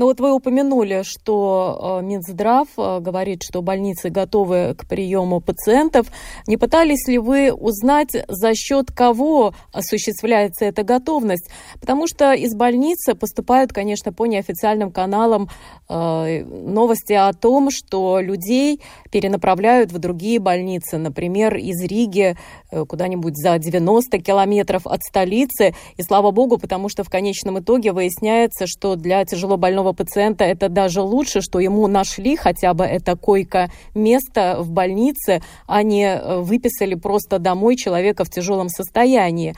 Ну 0.00 0.06
вот 0.06 0.18
вы 0.18 0.32
упомянули, 0.32 1.02
что 1.04 2.00
э, 2.00 2.06
Минздрав 2.06 2.68
э, 2.78 3.00
говорит, 3.00 3.42
что 3.42 3.60
больницы 3.60 4.08
готовы 4.08 4.74
к 4.74 4.88
приему 4.88 5.42
пациентов. 5.42 6.06
Не 6.46 6.56
пытались 6.56 7.06
ли 7.06 7.18
вы 7.18 7.52
узнать, 7.52 8.16
за 8.26 8.54
счет 8.54 8.90
кого 8.90 9.52
осуществляется 9.74 10.64
эта 10.64 10.84
готовность? 10.84 11.50
Потому 11.78 12.06
что 12.06 12.32
из 12.32 12.54
больницы 12.54 13.14
поступают, 13.14 13.74
конечно, 13.74 14.10
по 14.10 14.24
неофициальным 14.24 14.90
каналам 14.90 15.50
э, 15.90 16.44
новости 16.44 17.12
о 17.12 17.34
том, 17.34 17.68
что 17.70 18.20
людей 18.20 18.80
перенаправляют 19.12 19.92
в 19.92 19.98
другие 19.98 20.38
больницы, 20.38 20.96
например, 20.96 21.58
из 21.58 21.78
Риги 21.84 22.38
куда-нибудь 22.70 23.36
за 23.36 23.58
90 23.58 24.18
километров 24.20 24.86
от 24.86 25.02
столицы. 25.02 25.74
И 25.96 26.02
слава 26.02 26.30
богу, 26.30 26.56
потому 26.56 26.88
что 26.88 27.04
в 27.04 27.10
конечном 27.10 27.58
итоге 27.58 27.92
выясняется, 27.92 28.66
что 28.66 28.94
для 28.94 29.24
тяжело 29.24 29.56
больного 29.56 29.89
больного 29.90 29.92
пациента 29.92 30.44
это 30.44 30.68
даже 30.68 31.02
лучше, 31.02 31.40
что 31.40 31.60
ему 31.60 31.88
нашли 31.88 32.36
хотя 32.36 32.74
бы 32.74 32.84
это 32.84 33.16
койко-место 33.16 34.56
в 34.58 34.70
больнице, 34.70 35.42
а 35.66 35.82
не 35.82 36.06
э, 36.06 36.40
выписали 36.40 36.96
просто 36.96 37.38
домой 37.38 37.76
человека 37.76 38.24
в 38.24 38.30
тяжелом 38.30 38.68
состоянии. 38.68 39.54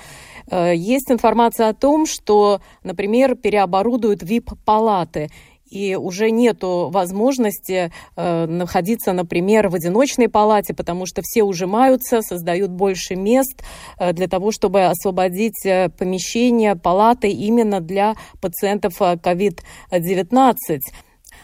Э, 0.51 0.75
есть 0.75 1.11
информация 1.11 1.69
о 1.69 1.75
том, 1.75 2.07
что, 2.07 2.61
например, 2.85 3.37
переоборудуют 3.37 4.23
ВИП-палаты 4.23 5.29
и 5.73 5.97
уже 5.97 6.31
нету 6.31 6.91
возможности 6.93 7.91
э, 8.17 8.47
находиться, 8.47 9.13
например, 9.13 9.69
в 9.69 9.75
одиночной 9.75 10.29
палате, 10.29 10.75
потому 10.75 11.07
что 11.07 11.23
все 11.23 11.43
ужимаются, 11.43 12.21
создают 12.21 12.71
больше 12.71 13.17
мест 13.17 13.63
э, 13.99 14.13
для 14.13 14.29
того, 14.29 14.53
чтобы 14.53 14.85
освободить 14.85 15.65
э, 15.65 15.89
помещения, 15.89 16.77
палаты 16.77 17.31
именно 17.31 17.81
для 17.81 18.15
пациентов 18.41 19.01
COVID-19. 19.01 20.55
Э, 20.69 20.79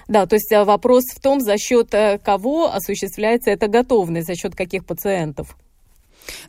да, 0.09 0.27
то 0.27 0.35
есть 0.35 0.53
э, 0.53 0.63
вопрос 0.63 1.05
в 1.07 1.21
том, 1.21 1.41
за 1.41 1.57
счет 1.57 1.95
кого 2.23 2.71
осуществляется 2.73 3.51
эта 3.51 3.67
готовность, 3.67 4.27
за 4.27 4.35
счет 4.35 4.55
каких 4.55 4.85
пациентов. 4.85 5.57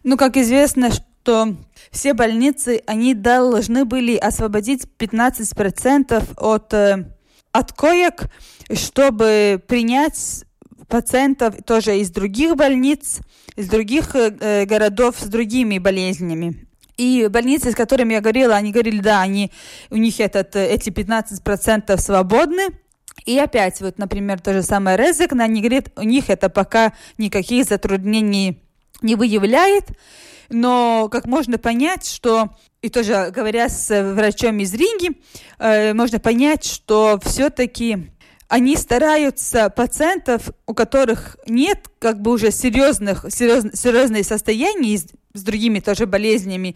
Ну, 0.03 0.17
как 0.17 0.35
известно, 0.35 0.89
что 0.91 1.55
все 1.91 2.13
больницы, 2.13 2.81
они 2.85 3.13
должны 3.13 3.85
были 3.85 4.17
освободить 4.17 4.85
15% 4.97 6.23
от 6.37 6.73
от 7.51 7.73
коек, 7.73 8.29
чтобы 8.73 9.61
принять 9.67 10.45
пациентов 10.87 11.55
тоже 11.65 11.99
из 11.99 12.09
других 12.09 12.55
больниц, 12.55 13.19
из 13.55 13.67
других 13.67 14.15
э, 14.15 14.65
городов 14.65 15.15
с 15.19 15.25
другими 15.25 15.77
болезнями. 15.77 16.67
И 16.97 17.27
больницы, 17.29 17.71
с 17.71 17.75
которыми 17.75 18.13
я 18.13 18.21
говорила, 18.21 18.55
они 18.55 18.73
говорили, 18.73 18.99
да, 18.99 19.21
они, 19.21 19.51
у 19.89 19.95
них 19.95 20.19
этот, 20.19 20.55
эти 20.57 20.89
15% 20.89 21.97
свободны. 21.97 22.67
И 23.25 23.37
опять, 23.37 23.79
вот, 23.79 23.97
например, 23.97 24.41
то 24.41 24.53
же 24.53 24.63
самое 24.63 24.97
Резек, 24.97 25.31
они 25.33 25.61
говорят, 25.61 25.91
у 25.95 26.03
них 26.03 26.29
это 26.29 26.49
пока 26.49 26.93
никаких 27.17 27.65
затруднений 27.65 28.61
не 29.01 29.15
выявляет. 29.15 29.85
Но 30.49 31.09
как 31.09 31.25
можно 31.25 31.57
понять, 31.57 32.05
что, 32.05 32.49
и 32.81 32.89
тоже 32.89 33.31
говоря 33.33 33.69
с 33.69 34.13
врачом 34.13 34.59
из 34.59 34.73
Риги, 34.73 35.11
э, 35.57 35.93
можно 35.93 36.19
понять, 36.19 36.65
что 36.65 37.19
все-таки 37.23 38.09
они 38.47 38.75
стараются 38.75 39.69
пациентов, 39.69 40.49
у 40.65 40.73
которых 40.73 41.37
нет 41.45 41.87
как 41.99 42.21
бы 42.21 42.31
уже 42.31 42.51
серьезных, 42.51 43.25
серьез, 43.29 43.65
серьезных 43.79 44.25
состояний 44.25 44.97
с, 44.97 45.07
с 45.33 45.43
другими 45.43 45.79
тоже 45.79 46.07
болезнями, 46.07 46.75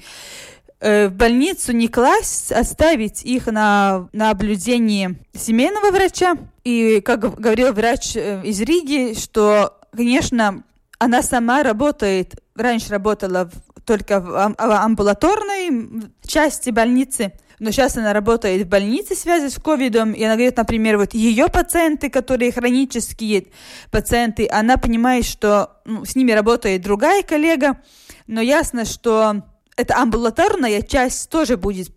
э, 0.80 1.08
в 1.08 1.14
больницу 1.14 1.72
не 1.72 1.88
класть, 1.88 2.52
оставить 2.52 3.24
их 3.24 3.48
на, 3.48 4.10
на 4.12 4.30
наблюдение 4.30 5.16
семейного 5.34 5.92
врача. 5.92 6.36
И, 6.64 7.02
как 7.02 7.40
говорил 7.40 7.74
врач 7.74 8.16
э, 8.16 8.42
из 8.44 8.60
Риги, 8.62 9.18
что, 9.18 9.80
конечно, 9.92 10.64
она 11.00 11.24
сама 11.24 11.64
работает 11.64 12.36
раньше 12.56 12.90
работала 12.90 13.50
в, 13.52 13.73
только 13.86 14.20
в, 14.20 14.56
амбулаторной 14.58 16.12
части 16.26 16.70
больницы, 16.70 17.34
но 17.60 17.72
сейчас 17.72 17.98
она 17.98 18.14
работает 18.14 18.66
в 18.66 18.70
больнице 18.70 19.16
в 19.16 19.20
связи 19.20 19.50
с 19.50 19.56
ковидом, 19.56 20.12
и 20.12 20.24
она 20.24 20.36
говорит, 20.36 20.58
например, 20.58 20.98
вот 20.98 21.14
ее 21.14 21.48
пациенты, 21.48 22.10
которые 22.10 22.52
хронические 22.52 23.48
пациенты, 23.92 24.48
она 24.52 24.78
понимает, 24.78 25.26
что 25.26 25.78
ну, 25.86 26.06
с 26.06 26.16
ними 26.16 26.32
работает 26.32 26.82
другая 26.82 27.24
коллега, 27.24 27.80
но 28.28 28.42
ясно, 28.42 28.86
что 28.86 29.44
эта 29.76 29.96
амбулаторная 29.98 30.82
часть 30.82 31.30
тоже 31.30 31.58
будет 31.58 31.90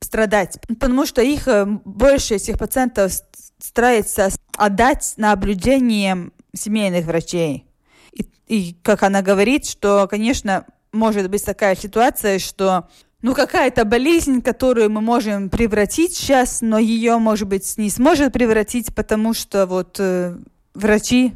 страдать, 0.00 0.58
потому 0.68 1.06
что 1.06 1.22
их 1.22 1.48
э, 1.48 1.64
больше 1.66 2.34
этих 2.34 2.58
пациентов 2.58 3.12
старается 3.58 4.30
отдать 4.56 5.14
на 5.16 5.30
наблюдение 5.30 6.30
семейных 6.54 7.06
врачей. 7.06 7.66
И, 8.12 8.28
и 8.46 8.76
как 8.82 9.02
она 9.02 9.22
говорит, 9.22 9.66
что, 9.66 10.06
конечно, 10.08 10.66
может 10.96 11.30
быть 11.30 11.44
такая 11.44 11.76
ситуация, 11.76 12.38
что 12.38 12.88
ну, 13.22 13.34
какая-то 13.34 13.84
болезнь, 13.84 14.42
которую 14.42 14.90
мы 14.90 15.00
можем 15.00 15.48
превратить 15.48 16.14
сейчас, 16.14 16.60
но 16.60 16.78
ее, 16.78 17.18
может 17.18 17.48
быть, 17.48 17.76
не 17.76 17.90
сможет 17.90 18.32
превратить, 18.32 18.94
потому 18.94 19.34
что 19.34 19.66
вот 19.66 19.96
э, 19.98 20.36
врачи 20.74 21.34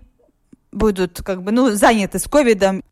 будут 0.73 1.23
как 1.23 1.43
бы, 1.43 1.53
ну, 1.53 1.71
заняты 1.71 2.19
с 2.19 2.25
ковидом, 2.25 2.85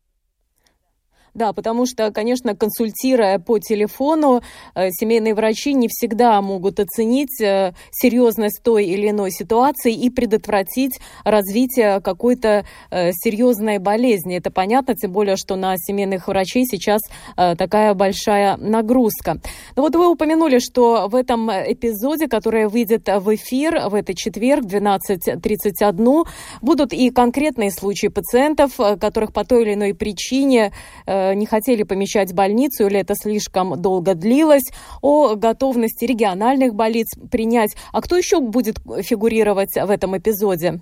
да, 1.38 1.52
потому 1.52 1.86
что, 1.86 2.10
конечно, 2.12 2.54
консультируя 2.54 3.38
по 3.38 3.58
телефону, 3.58 4.42
э, 4.74 4.90
семейные 4.90 5.34
врачи 5.34 5.72
не 5.72 5.88
всегда 5.88 6.42
могут 6.42 6.80
оценить 6.80 7.40
э, 7.40 7.72
серьезность 7.92 8.60
той 8.62 8.84
или 8.84 9.08
иной 9.10 9.30
ситуации 9.30 9.94
и 9.94 10.10
предотвратить 10.10 10.98
развитие 11.24 12.00
какой-то 12.00 12.66
э, 12.90 13.12
серьезной 13.12 13.78
болезни. 13.78 14.36
Это 14.36 14.50
понятно, 14.50 14.94
тем 14.94 15.12
более, 15.12 15.36
что 15.36 15.56
на 15.56 15.76
семейных 15.78 16.26
врачей 16.28 16.64
сейчас 16.66 17.00
такая 17.36 17.94
большая 17.94 18.56
нагрузка. 18.56 19.40
Но 19.76 19.82
вот 19.82 19.94
вы 19.94 20.10
упомянули, 20.10 20.58
что 20.58 21.06
в 21.08 21.14
этом 21.14 21.50
эпизоде, 21.50 22.26
который 22.26 22.66
выйдет 22.66 23.08
в 23.08 23.34
эфир 23.34 23.88
в 23.88 23.94
этот 23.94 24.16
четверг 24.16 24.64
12.31, 24.64 26.26
будут 26.60 26.92
и 26.92 27.10
конкретные 27.10 27.70
случаи 27.70 28.08
пациентов, 28.08 28.72
которых 29.00 29.32
по 29.32 29.44
той 29.44 29.62
или 29.62 29.74
иной 29.74 29.94
причине 29.94 30.72
не 31.34 31.46
хотели 31.46 31.82
помещать 31.82 32.32
больницу 32.32 32.86
или 32.86 33.00
это 33.00 33.14
слишком 33.14 33.80
долго 33.80 34.14
длилось, 34.14 34.70
о 35.02 35.34
готовности 35.34 36.04
региональных 36.04 36.74
больниц 36.74 37.08
принять. 37.30 37.76
А 37.92 38.00
кто 38.00 38.16
еще 38.16 38.40
будет 38.40 38.78
фигурировать 39.02 39.74
в 39.74 39.90
этом 39.90 40.16
эпизоде? 40.16 40.80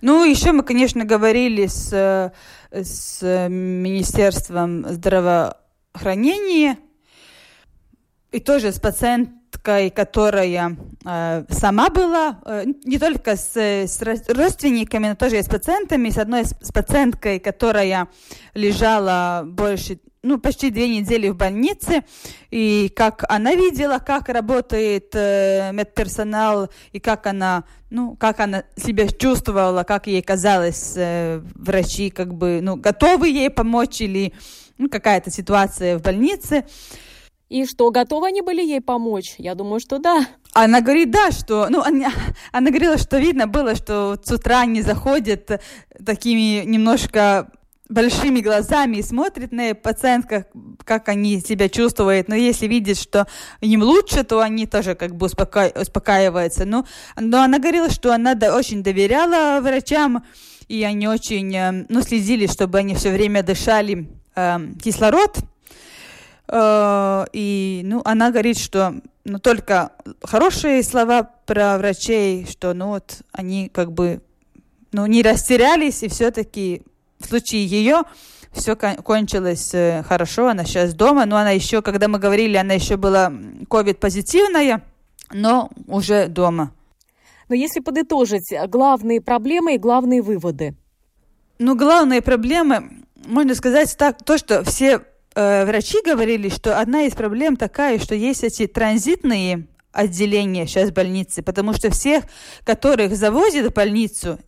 Ну, 0.00 0.24
еще 0.24 0.52
мы, 0.52 0.62
конечно, 0.62 1.04
говорили 1.04 1.66
с, 1.66 2.32
с 2.70 3.48
Министерством 3.48 4.86
здравоохранения 4.88 6.78
и 8.32 8.40
тоже 8.40 8.72
с 8.72 8.80
пациентом 8.80 9.36
девушкой, 9.66 9.90
которая 9.90 10.76
э, 11.04 11.44
сама 11.50 11.90
была, 11.90 12.38
э, 12.44 12.64
не 12.84 12.98
только 12.98 13.36
с, 13.36 13.56
с 13.56 14.00
родственниками, 14.28 15.08
но 15.08 15.14
тоже 15.14 15.38
и 15.38 15.42
с 15.42 15.48
пациентами, 15.48 16.10
с 16.10 16.18
одной 16.18 16.44
с, 16.44 16.54
с 16.60 16.72
пациенткой, 16.72 17.40
которая 17.40 18.08
лежала 18.54 19.42
больше 19.44 19.98
ну, 20.22 20.38
почти 20.38 20.70
две 20.70 20.88
недели 20.88 21.28
в 21.28 21.36
больнице, 21.36 22.02
и 22.50 22.92
как 22.96 23.24
она 23.28 23.54
видела, 23.54 23.98
как 23.98 24.28
работает 24.28 25.14
э, 25.14 25.70
медперсонал, 25.72 26.68
и 26.92 26.98
как 26.98 27.26
она, 27.26 27.64
ну, 27.90 28.16
как 28.16 28.40
она 28.40 28.64
себя 28.76 29.06
чувствовала, 29.08 29.84
как 29.84 30.06
ей 30.06 30.22
казалось, 30.22 30.94
э, 30.96 31.40
врачи 31.54 32.10
как 32.10 32.34
бы, 32.34 32.60
ну, 32.62 32.76
готовы 32.76 33.28
ей 33.28 33.50
помочь, 33.50 34.00
или 34.00 34.32
ну, 34.78 34.88
какая-то 34.88 35.30
ситуация 35.30 35.98
в 35.98 36.02
больнице. 36.02 36.64
И 37.48 37.64
что, 37.64 37.90
готовы 37.90 38.28
они 38.28 38.42
были 38.42 38.60
ей 38.60 38.80
помочь? 38.80 39.36
Я 39.38 39.54
думаю, 39.54 39.78
что 39.78 39.98
да. 39.98 40.26
Она 40.52 40.80
говорит, 40.80 41.10
да, 41.10 41.30
что... 41.30 41.68
Ну, 41.70 41.80
она, 41.80 42.12
она 42.50 42.70
говорила, 42.70 42.98
что 42.98 43.18
видно 43.18 43.46
было, 43.46 43.76
что 43.76 44.18
с 44.22 44.32
утра 44.32 44.60
они 44.60 44.82
заходят 44.82 45.60
такими 46.04 46.64
немножко 46.64 47.48
большими 47.88 48.40
глазами 48.40 48.96
и 48.96 49.02
смотрит 49.02 49.52
на 49.52 49.72
пациентов, 49.76 50.46
как 50.84 51.08
они 51.08 51.40
себя 51.40 51.68
чувствуют. 51.68 52.26
Но 52.26 52.34
если 52.34 52.66
видит, 52.66 52.98
что 52.98 53.28
им 53.60 53.82
лучше, 53.82 54.24
то 54.24 54.40
они 54.40 54.66
тоже 54.66 54.96
как 54.96 55.14
бы 55.14 55.26
успока... 55.26 55.70
успокаиваются. 55.80 56.64
Ну, 56.64 56.84
но 57.16 57.42
она 57.42 57.60
говорила, 57.60 57.90
что 57.90 58.12
она 58.12 58.36
очень 58.52 58.82
доверяла 58.82 59.60
врачам, 59.60 60.24
и 60.66 60.82
они 60.82 61.06
очень 61.06 61.54
э, 61.54 61.86
ну, 61.88 62.02
следили, 62.02 62.48
чтобы 62.48 62.78
они 62.78 62.96
все 62.96 63.12
время 63.12 63.44
дышали 63.44 64.08
э, 64.34 64.58
кислород, 64.82 65.38
Э, 65.38 65.55
и 66.52 67.80
ну, 67.84 68.02
она 68.04 68.30
говорит, 68.30 68.58
что 68.58 68.94
ну, 69.24 69.40
только 69.40 69.92
хорошие 70.22 70.82
слова 70.82 71.24
про 71.46 71.78
врачей, 71.78 72.46
что 72.46 72.74
ну 72.74 72.88
вот 72.88 73.22
они 73.32 73.68
как 73.68 73.92
бы 73.92 74.20
ну, 74.92 75.06
не 75.06 75.22
растерялись, 75.22 76.02
и 76.02 76.08
все-таки 76.08 76.82
в 77.18 77.26
случае 77.26 77.66
ее 77.66 78.02
все 78.52 78.76
кончилось 78.76 79.74
э, 79.74 80.02
хорошо, 80.04 80.48
она 80.48 80.64
сейчас 80.64 80.94
дома, 80.94 81.26
но 81.26 81.36
она 81.36 81.50
еще, 81.50 81.82
когда 81.82 82.08
мы 82.08 82.18
говорили, 82.18 82.56
она 82.56 82.74
еще 82.74 82.96
была 82.96 83.32
ковид-позитивная, 83.68 84.82
но 85.32 85.70
уже 85.86 86.28
дома. 86.28 86.72
Но 87.48 87.54
если 87.54 87.80
подытожить 87.80 88.52
главные 88.68 89.20
проблемы 89.20 89.74
и 89.74 89.78
главные 89.78 90.22
выводы. 90.22 90.74
Ну, 91.58 91.76
главные 91.76 92.22
проблемы, 92.22 93.04
можно 93.26 93.54
сказать 93.54 93.94
так, 93.98 94.22
то, 94.24 94.38
что 94.38 94.64
все 94.64 95.02
э, 95.36 95.64
врачи 95.64 95.98
говорили, 96.04 96.48
что 96.48 96.80
одна 96.80 97.02
из 97.02 97.14
проблем 97.14 97.56
такая, 97.56 97.98
что 98.00 98.14
есть 98.14 98.42
эти 98.42 98.66
транзитные 98.66 99.68
отделения 99.92 100.66
сейчас 100.66 100.90
больницы, 100.90 101.42
потому 101.42 101.72
что 101.72 101.90
всех, 101.90 102.24
которых 102.64 103.16
завозят 103.16 103.70
в 103.70 103.74
больницу, 103.74 104.38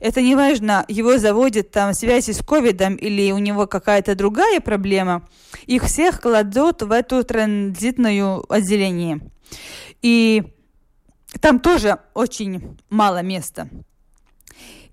это 0.00 0.20
не 0.20 0.34
важно, 0.34 0.84
его 0.88 1.18
заводят 1.18 1.70
там 1.70 1.92
в 1.92 1.94
связи 1.94 2.32
с 2.32 2.42
ковидом 2.44 2.96
или 2.96 3.30
у 3.30 3.38
него 3.38 3.66
какая-то 3.66 4.14
другая 4.14 4.60
проблема, 4.60 5.28
их 5.66 5.84
всех 5.84 6.20
кладут 6.20 6.82
в 6.82 6.90
эту 6.90 7.22
транзитную 7.24 8.44
отделение. 8.52 9.20
И 10.02 10.42
там 11.40 11.60
тоже 11.60 11.98
очень 12.14 12.76
мало 12.88 13.22
места. 13.22 13.68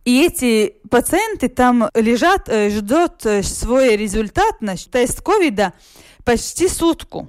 И 0.06 0.22
эти 0.22 0.76
пациенты 0.91 1.49
там 1.49 1.89
лежат, 1.95 2.47
э, 2.47 2.70
ждут 2.70 3.26
э, 3.26 3.41
свой 3.41 3.97
результат 3.97 4.62
на 4.62 4.76
тест 4.78 5.22
ковида 5.22 5.74
почти 6.24 6.70
сутку. 6.70 7.28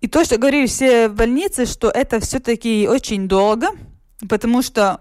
И 0.00 0.08
то, 0.08 0.24
что 0.24 0.38
говорили 0.38 0.66
все 0.66 1.08
в 1.08 1.14
больнице, 1.14 1.64
что 1.66 1.88
это 1.88 2.18
все-таки 2.18 2.88
очень 2.88 3.28
долго, 3.28 3.68
потому 4.28 4.62
что 4.62 5.00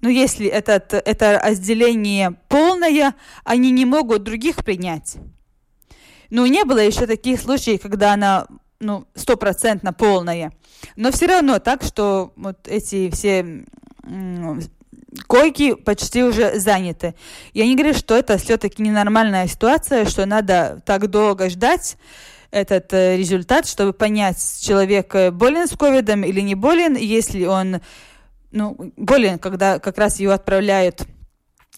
ну, 0.00 0.08
если 0.08 0.46
этот, 0.46 0.94
это 0.94 1.38
разделение 1.44 2.34
полное, 2.48 3.14
они 3.44 3.70
не 3.70 3.84
могут 3.84 4.22
других 4.22 4.64
принять. 4.64 5.16
Ну, 6.30 6.46
не 6.46 6.64
было 6.64 6.78
еще 6.78 7.06
таких 7.06 7.38
случаев, 7.38 7.82
когда 7.82 8.14
она 8.14 8.46
ну, 8.78 9.06
стопроцентно 9.14 9.92
полная. 9.92 10.52
Но 10.96 11.10
все 11.12 11.26
равно 11.26 11.58
так, 11.58 11.82
что 11.82 12.32
вот 12.36 12.66
эти 12.66 13.10
все 13.10 13.66
койки 15.26 15.74
почти 15.74 16.22
уже 16.22 16.58
заняты. 16.58 17.14
Я 17.54 17.66
не 17.66 17.74
говорю, 17.74 17.94
что 17.94 18.16
это 18.16 18.38
все-таки 18.38 18.82
ненормальная 18.82 19.46
ситуация, 19.46 20.04
что 20.04 20.26
надо 20.26 20.82
так 20.86 21.08
долго 21.08 21.50
ждать 21.50 21.96
этот 22.50 22.92
э, 22.92 23.16
результат, 23.16 23.66
чтобы 23.66 23.92
понять, 23.92 24.38
человек 24.60 25.14
э, 25.14 25.30
болен 25.30 25.68
с 25.68 25.76
ковидом 25.76 26.24
или 26.24 26.40
не 26.40 26.54
болен. 26.54 26.96
Если 26.96 27.44
он 27.44 27.80
ну, 28.50 28.92
болен, 28.96 29.38
когда 29.38 29.78
как 29.78 29.98
раз 29.98 30.18
его 30.18 30.32
отправляют 30.32 31.06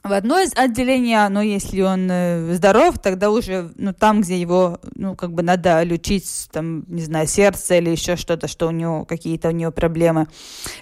в 0.05 0.13
одно 0.13 0.41
из 0.41 0.53
отделений, 0.57 1.29
но 1.29 1.43
если 1.43 1.81
он 1.81 2.11
э, 2.11 2.55
здоров, 2.55 2.99
тогда 2.99 3.31
уже 3.31 3.71
ну, 3.77 3.93
там, 3.93 4.21
где 4.21 4.41
его, 4.41 4.81
ну, 4.97 5.15
как 5.15 5.33
бы 5.33 5.43
надо 5.43 5.83
лечить, 5.85 6.49
там, 6.51 6.85
не 6.89 7.03
знаю, 7.03 7.29
сердце 7.29 7.79
или 7.79 7.91
еще 7.91 8.17
что-то, 8.17 8.49
что 8.49 8.67
у 8.67 8.73
него 8.73 9.05
какие-то 9.05 9.49
у 9.49 9.53
него 9.53 9.71
проблемы. 9.71 10.27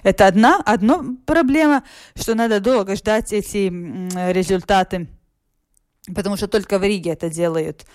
Это 0.01 0.25
одна, 0.25 0.59
одна 0.65 1.03
проблема, 1.27 1.83
что 2.15 2.33
надо 2.33 2.59
долго 2.59 2.95
ждать 2.95 3.31
эти 3.31 3.67
результаты, 4.31 5.07
потому 6.15 6.35
что 6.35 6.47
только 6.47 6.79
в 6.79 6.83
Риге 6.83 7.11
это 7.11 7.29
делают. 7.29 7.85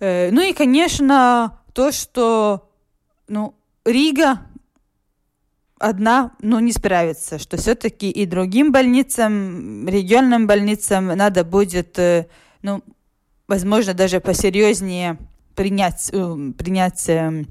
Э, 0.00 0.30
ну 0.30 0.42
и, 0.42 0.52
конечно, 0.52 1.60
то, 1.72 1.92
что, 1.92 2.68
ну, 3.26 3.54
Рига 3.86 4.40
одна 5.82 6.32
ну, 6.40 6.60
не 6.60 6.72
справится, 6.72 7.38
что 7.38 7.56
все-таки 7.56 8.10
и 8.10 8.24
другим 8.26 8.72
больницам, 8.72 9.86
региональным 9.88 10.46
больницам 10.46 11.08
надо 11.08 11.44
будет, 11.44 11.98
э, 11.98 12.26
ну, 12.62 12.82
возможно, 13.48 13.92
даже 13.92 14.20
посерьезнее 14.20 15.18
принять, 15.54 16.10
э, 16.12 16.36
принять 16.56 17.08
э, 17.08 17.44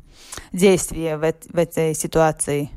действия 0.54 1.18
в, 1.18 1.34
в 1.50 1.58
этой 1.58 1.94
ситуации. 1.94 2.70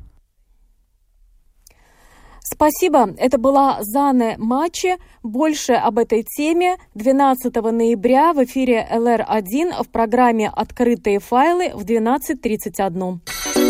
Спасибо. 2.43 3.15
Это 3.19 3.39
была 3.39 3.79
Зане 3.81 4.37
Мачи. 4.39 4.97
Больше 5.23 5.73
об 5.73 5.99
этой 5.99 6.23
теме 6.23 6.77
12 6.95 7.55
ноября 7.55 8.33
в 8.33 8.45
эфире 8.45 8.87
ЛР1 8.93 9.83
в 9.83 9.89
программе 9.89 10.51
«Открытые 10.51 11.21
файлы» 11.21 11.73
в 11.75 11.85
12.31. 11.85 13.64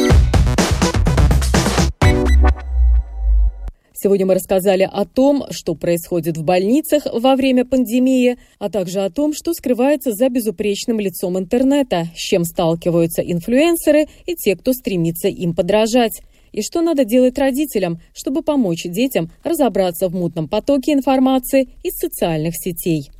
Сегодня 4.05 4.27
мы 4.27 4.35
рассказали 4.35 4.87
о 4.93 5.07
том, 5.07 5.45
что 5.49 5.75
происходит 5.75 6.37
в 6.37 6.45
больницах 6.45 7.07
во 7.11 7.37
время 7.37 7.65
пандемии, 7.65 8.37
а 8.59 8.69
также 8.69 9.01
о 9.01 9.09
том, 9.09 9.33
что 9.33 9.55
скрывается 9.55 10.13
за 10.13 10.29
безупречным 10.29 11.01
лицом 11.01 11.39
интернета, 11.39 12.09
с 12.15 12.19
чем 12.19 12.45
сталкиваются 12.45 13.23
инфлюенсеры 13.23 14.09
и 14.27 14.35
те, 14.35 14.57
кто 14.57 14.75
стремится 14.75 15.29
им 15.29 15.55
подражать. 15.55 16.21
И 16.53 16.61
что 16.61 16.83
надо 16.83 17.07
делать 17.07 17.39
родителям, 17.39 17.99
чтобы 18.15 18.43
помочь 18.43 18.83
детям 18.85 19.31
разобраться 19.43 20.11
в 20.11 20.15
мутном 20.15 20.49
потоке 20.49 20.93
информации 20.93 21.71
из 21.83 21.95
социальных 21.95 22.57
сетей. 22.59 23.11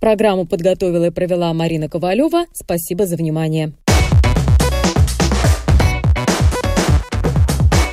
Программу 0.00 0.48
подготовила 0.48 1.04
и 1.04 1.10
провела 1.10 1.54
Марина 1.54 1.88
Ковалева. 1.88 2.46
Спасибо 2.54 3.06
за 3.06 3.14
внимание. 3.14 3.72